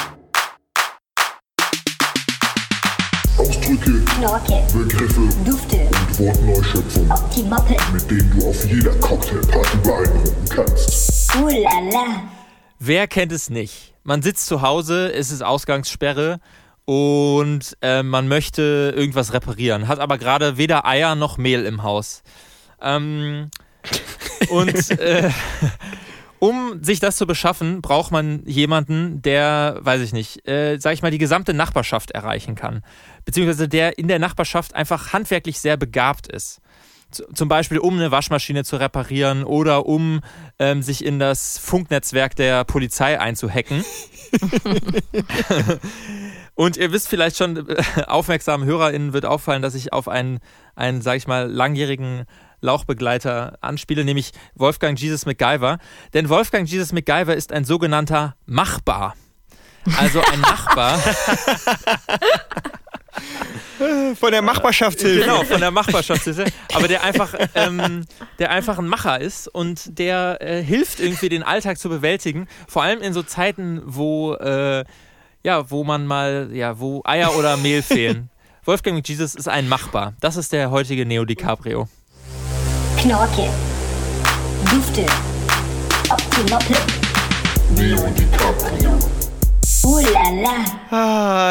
Ausdrücke, 3.38 4.04
Knorke, 4.06 4.64
Begriffe 4.74 5.30
Dufte, 5.46 5.78
und 5.78 6.20
Wortneuschöpfungen, 6.20 7.12
Optimoppe, 7.12 7.76
mit 7.94 8.10
denen 8.10 8.40
du 8.40 8.48
auf 8.48 8.66
jeder 8.66 8.96
Cocktailparty 8.96 9.78
beeindrucken 9.84 10.46
kannst. 10.50 11.36
Ooh 11.36 11.50
la 11.50 11.80
la. 11.92 12.24
Wer 12.80 13.08
kennt 13.08 13.32
es 13.32 13.50
nicht? 13.50 13.95
Man 14.08 14.22
sitzt 14.22 14.46
zu 14.46 14.62
Hause, 14.62 15.12
es 15.12 15.32
ist 15.32 15.44
Ausgangssperre 15.44 16.40
und 16.86 17.76
äh, 17.82 18.04
man 18.04 18.28
möchte 18.28 18.94
irgendwas 18.96 19.34
reparieren, 19.34 19.88
hat 19.88 19.98
aber 19.98 20.20
gerade 20.20 20.58
weder 20.58 20.86
Eier 20.86 21.16
noch 21.16 21.40
Mehl 21.40 21.66
im 21.66 21.82
Haus. 21.82 22.22
Ähm, 22.80 23.50
und 24.50 24.92
äh, 24.92 25.32
um 26.38 26.84
sich 26.84 27.00
das 27.00 27.18
zu 27.18 27.26
beschaffen, 27.26 27.82
braucht 27.82 28.12
man 28.12 28.46
jemanden, 28.46 29.24
der, 29.24 29.80
weiß 29.82 30.02
ich 30.02 30.14
nicht, 30.14 30.48
äh, 30.48 30.78
sag 30.78 30.94
ich 30.94 31.02
mal, 31.02 31.10
die 31.10 31.18
gesamte 31.18 31.56
Nachbarschaft 31.56 32.12
erreichen 32.12 32.54
kann. 32.54 32.84
Beziehungsweise 33.26 33.68
der 33.68 33.98
in 33.98 34.08
der 34.08 34.20
Nachbarschaft 34.20 34.76
einfach 34.76 35.14
handwerklich 35.14 35.60
sehr 35.60 35.78
begabt 35.78 36.28
ist. 36.28 36.62
Zum 37.34 37.48
Beispiel, 37.48 37.78
um 37.80 37.96
eine 37.96 38.12
Waschmaschine 38.12 38.64
zu 38.64 38.78
reparieren 38.78 39.44
oder 39.44 39.86
um 39.86 40.22
ähm, 40.60 40.82
sich 40.82 41.04
in 41.06 41.20
das 41.20 41.58
Funknetzwerk 41.58 42.36
der 42.36 42.64
Polizei 42.64 43.20
einzuhacken. 43.20 43.84
Und 46.56 46.78
ihr 46.78 46.92
wisst 46.94 47.10
vielleicht 47.10 47.38
schon, 47.38 47.70
äh, 47.70 47.84
aufmerksamen 48.08 48.66
HörerInnen 48.66 49.14
wird 49.14 49.26
auffallen, 49.26 49.62
dass 49.62 49.76
ich 49.76 49.92
auf 49.92 50.08
einen, 50.08 50.40
einen, 50.76 51.02
sag 51.02 51.18
ich 51.18 51.28
mal, 51.28 51.52
langjährigen 51.52 52.26
Lauchbegleiter 52.62 53.58
anspiele, 53.62 54.06
nämlich 54.06 54.32
Wolfgang 54.56 55.00
Jesus 55.00 55.26
MacGyver. 55.26 55.78
Denn 56.14 56.30
Wolfgang 56.30 56.68
Jesus 56.68 56.94
MacGyver 56.94 57.36
ist 57.36 57.52
ein 57.52 57.66
sogenannter 57.66 58.36
Machbar. 58.46 59.16
Also 59.98 60.22
ein 60.22 60.42
Nachbar. 60.42 61.00
Von 64.20 64.32
der 64.32 64.42
Machbarschaftshilfe. 64.42 65.22
Genau, 65.22 65.44
von 65.44 65.60
der 65.60 65.72
Machbarschaftshilfe. 65.72 66.46
Aber 66.74 66.88
der 66.88 67.04
einfach, 67.04 67.34
ähm, 67.56 68.06
der 68.40 68.52
einfach 68.52 68.78
ein 68.78 68.88
Macher 68.88 69.20
ist 69.20 69.48
und 69.48 70.00
der 70.00 70.38
äh, 70.42 70.64
hilft 70.64 71.00
irgendwie 71.00 71.30
den 71.30 71.44
Alltag 71.44 71.78
zu 71.78 71.90
bewältigen. 71.90 72.48
Vor 72.68 72.84
allem 72.84 73.02
in 73.02 73.14
so 73.14 73.24
Zeiten, 73.24 73.82
wo, 73.86 74.34
äh, 74.36 74.86
ja, 75.44 75.70
wo 75.70 75.84
man 75.84 76.08
mal, 76.08 76.50
ja, 76.54 76.80
wo 76.80 77.02
Eier 77.06 77.36
oder 77.36 77.58
Mehl 77.58 77.82
fehlen. 77.82 78.30
Wolfgang 78.66 78.98
McJesus 78.98 79.36
ist 79.36 79.48
ein 79.48 79.70
Machbar. 79.70 80.14
Das 80.22 80.38
ist 80.38 80.52
der 80.52 80.72
heutige 80.72 81.06
Neo 81.06 81.26
DiCaprio. 81.26 81.88
Knorke. 82.98 83.50
Dufte. 84.72 85.06
Optimoppe. 86.10 86.76
Neo 87.76 88.08
DiCaprio. 88.08 89.15
Oh 89.88 90.00
la 90.00 90.30
la. 90.32 90.66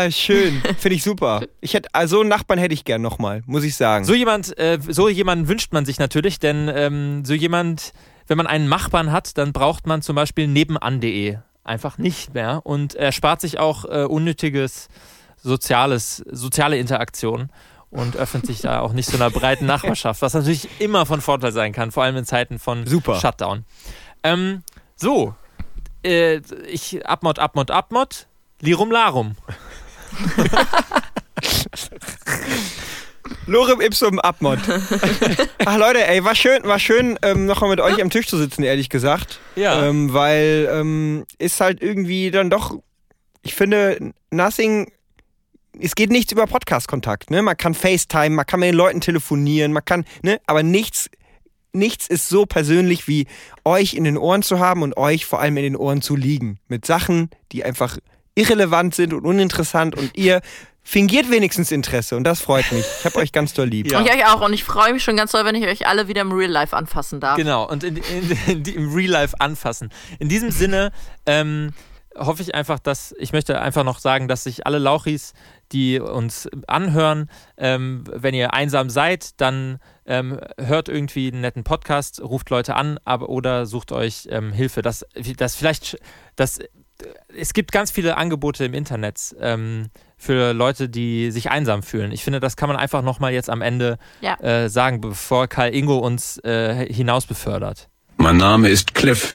Ah, 0.07 0.11
schön. 0.11 0.61
Finde 0.79 0.97
ich 0.97 1.05
super. 1.05 1.42
Ich 1.61 1.75
hätte, 1.75 1.88
also 1.92 2.20
einen 2.20 2.29
Nachbarn 2.29 2.59
hätte 2.59 2.75
ich 2.75 2.85
gern 2.85 3.01
nochmal, 3.01 3.42
muss 3.47 3.62
ich 3.62 3.77
sagen. 3.77 4.05
So 4.05 4.12
jemand, 4.12 4.59
äh, 4.59 4.79
so 4.88 5.09
jemanden 5.09 5.47
wünscht 5.47 5.73
man 5.73 5.85
sich 5.85 6.01
natürlich, 6.01 6.40
denn 6.40 6.68
ähm, 6.75 7.25
so 7.25 7.33
jemand, 7.33 7.92
wenn 8.27 8.37
man 8.37 8.49
einen 8.49 8.66
Machbarn 8.66 9.12
hat, 9.12 9.38
dann 9.38 9.53
braucht 9.53 9.87
man 9.87 10.03
zum 10.03 10.16
Beispiel 10.16 10.49
nebenan.de 10.49 11.38
einfach 11.62 11.97
nicht 11.97 12.35
mehr 12.35 12.62
und 12.64 12.97
erspart 12.97 13.40
sich 13.40 13.61
auch 13.61 13.85
äh, 13.85 14.05
unnötiges 14.05 14.88
soziales, 15.37 16.16
soziale 16.29 16.77
Interaktion 16.79 17.51
und 17.90 18.16
öffnet 18.16 18.47
sich 18.47 18.61
da 18.62 18.81
auch 18.81 18.92
nicht 18.92 19.09
so 19.09 19.16
einer 19.16 19.31
breiten 19.31 19.66
Nachbarschaft, 19.66 20.23
was 20.23 20.35
natürlich 20.35 20.68
immer 20.81 21.07
von 21.07 21.20
Vorteil 21.20 21.53
sein 21.53 21.73
kann, 21.73 21.92
vor 21.92 22.03
allem 22.03 22.16
in 22.16 22.25
Zeiten 22.25 22.59
von 22.59 22.85
Super. 22.85 23.20
Shutdown. 23.20 23.64
Ähm, 24.25 24.64
so, 24.97 25.35
äh, 26.04 26.40
ich 26.68 27.06
Abmod, 27.06 27.38
Abmod, 27.38 27.70
Abmod, 27.70 28.26
Lirum 28.60 28.90
Larum. 28.90 29.36
Lorem 33.46 33.80
ipsum 33.80 34.18
abmod. 34.20 34.58
Ach 35.64 35.76
Leute, 35.76 36.06
ey, 36.06 36.24
war 36.24 36.34
schön, 36.34 36.64
war 36.64 36.78
schön, 36.78 37.18
ähm, 37.22 37.46
nochmal 37.46 37.70
mit 37.70 37.80
euch 37.80 38.00
am 38.00 38.10
Tisch 38.10 38.26
zu 38.26 38.38
sitzen, 38.38 38.62
ehrlich 38.62 38.88
gesagt. 38.88 39.38
Ja. 39.56 39.84
Ähm, 39.84 40.12
weil 40.12 40.68
ähm, 40.72 41.24
ist 41.38 41.60
halt 41.60 41.82
irgendwie 41.82 42.30
dann 42.30 42.50
doch, 42.50 42.74
ich 43.42 43.54
finde, 43.54 44.12
nothing, 44.30 44.90
es 45.78 45.94
geht 45.94 46.10
nichts 46.10 46.32
über 46.32 46.46
Podcast-Kontakt, 46.46 47.30
ne? 47.30 47.42
Man 47.42 47.56
kann 47.56 47.74
FaceTime, 47.74 48.30
man 48.30 48.46
kann 48.46 48.60
mit 48.60 48.68
den 48.68 48.76
Leuten 48.76 49.00
telefonieren, 49.00 49.72
man 49.72 49.84
kann, 49.84 50.04
ne? 50.22 50.40
Aber 50.46 50.62
nichts, 50.62 51.10
nichts 51.74 52.06
ist 52.06 52.28
so 52.28 52.46
persönlich 52.46 53.08
wie 53.08 53.26
euch 53.64 53.94
in 53.94 54.04
den 54.04 54.16
Ohren 54.16 54.42
zu 54.42 54.58
haben 54.58 54.82
und 54.82 54.96
euch 54.96 55.26
vor 55.26 55.40
allem 55.40 55.56
in 55.56 55.64
den 55.64 55.76
Ohren 55.76 56.02
zu 56.02 56.16
liegen. 56.16 56.58
Mit 56.68 56.87
Sachen, 56.87 57.30
die 57.52 57.64
einfach 57.64 57.98
irrelevant 58.34 58.94
sind 58.94 59.12
und 59.12 59.24
uninteressant 59.24 59.96
und 59.96 60.10
ihr 60.16 60.40
fingiert 60.82 61.30
wenigstens 61.30 61.72
Interesse 61.72 62.16
und 62.16 62.24
das 62.24 62.40
freut 62.40 62.70
mich. 62.70 62.84
Ich 62.98 63.04
hab 63.04 63.16
euch 63.16 63.32
ganz 63.32 63.54
doll 63.54 63.68
lieb. 63.68 63.90
Ja. 63.90 63.98
Und 63.98 64.06
ich 64.06 64.12
euch 64.12 64.26
auch. 64.26 64.42
Und 64.42 64.52
ich 64.52 64.64
freue 64.64 64.92
mich 64.92 65.02
schon 65.02 65.16
ganz 65.16 65.32
doll, 65.32 65.44
wenn 65.44 65.54
ich 65.54 65.66
euch 65.66 65.87
alle 65.87 66.08
wieder 66.08 66.20
im 66.20 66.30
Real 66.30 66.50
Life 66.50 66.76
anfassen 66.76 67.20
darf. 67.20 67.37
Genau, 67.37 67.66
und 67.68 67.82
in, 67.82 67.96
in, 67.96 68.38
in, 68.46 68.64
im 68.64 68.94
Real 68.94 69.10
Life 69.10 69.34
anfassen. 69.40 69.90
In 70.18 70.28
diesem 70.28 70.50
Sinne 70.50 70.92
ähm, 71.24 71.72
hoffe 72.16 72.42
ich 72.42 72.54
einfach, 72.54 72.78
dass, 72.78 73.14
ich 73.18 73.32
möchte 73.32 73.60
einfach 73.60 73.82
noch 73.82 73.98
sagen, 73.98 74.28
dass 74.28 74.44
sich 74.44 74.66
alle 74.66 74.78
Lauchis, 74.78 75.32
die 75.72 75.98
uns 75.98 76.48
anhören, 76.66 77.30
ähm, 77.56 78.04
wenn 78.12 78.34
ihr 78.34 78.52
einsam 78.52 78.90
seid, 78.90 79.40
dann 79.40 79.78
ähm, 80.06 80.38
hört 80.58 80.88
irgendwie 80.88 81.28
einen 81.30 81.40
netten 81.40 81.64
Podcast, 81.64 82.20
ruft 82.22 82.50
Leute 82.50 82.74
an 82.76 82.98
aber, 83.04 83.28
oder 83.28 83.66
sucht 83.66 83.92
euch 83.92 84.28
ähm, 84.30 84.52
Hilfe. 84.52 84.82
Das, 84.82 85.04
das 85.36 85.56
vielleicht, 85.56 85.98
das, 86.36 86.58
es 87.36 87.52
gibt 87.52 87.72
ganz 87.72 87.90
viele 87.90 88.16
Angebote 88.16 88.64
im 88.64 88.74
Internet 88.74 89.34
ähm, 89.40 89.88
für 90.16 90.52
Leute, 90.52 90.88
die 90.88 91.30
sich 91.30 91.50
einsam 91.50 91.82
fühlen. 91.82 92.12
Ich 92.12 92.22
finde, 92.24 92.40
das 92.40 92.56
kann 92.56 92.68
man 92.68 92.76
einfach 92.76 93.02
nochmal 93.02 93.32
jetzt 93.32 93.50
am 93.50 93.62
Ende 93.62 93.98
Ja. 94.20 94.38
äh, 94.40 94.68
sagen, 94.68 95.00
bevor 95.00 95.48
Karl 95.48 95.74
Ingo 95.74 95.98
uns 95.98 96.38
äh, 96.44 96.86
hinaus 96.92 97.26
befördert. 97.26 97.88
Mein 98.16 98.36
Name 98.36 98.68
ist 98.68 98.94
Cliff. 98.94 99.34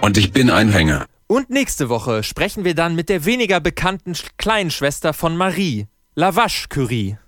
Und 0.00 0.16
ich 0.18 0.32
bin 0.32 0.50
ein 0.50 0.70
Hänger. 0.70 1.06
Und 1.26 1.50
nächste 1.50 1.88
Woche 1.88 2.22
sprechen 2.22 2.64
wir 2.64 2.74
dann 2.76 2.94
mit 2.94 3.08
der 3.08 3.24
weniger 3.24 3.58
bekannten 3.58 4.12
Sch- 4.12 4.28
kleinen 4.36 4.70
Schwester 4.70 5.12
von 5.12 5.36
Marie, 5.36 5.88
Lavache 6.14 6.68
Curie. 6.68 7.18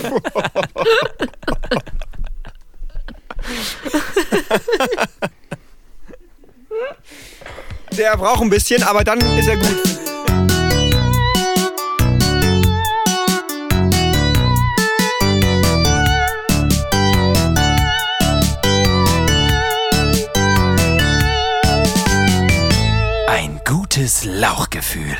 Der 7.96 8.16
braucht 8.16 8.42
ein 8.42 8.50
bisschen, 8.50 8.82
aber 8.82 9.04
dann 9.04 9.20
ist 9.36 9.46
er 9.48 9.56
gut. 9.56 9.76
Ein 23.26 23.60
gutes 23.66 24.24
Lauchgefühl. 24.24 25.16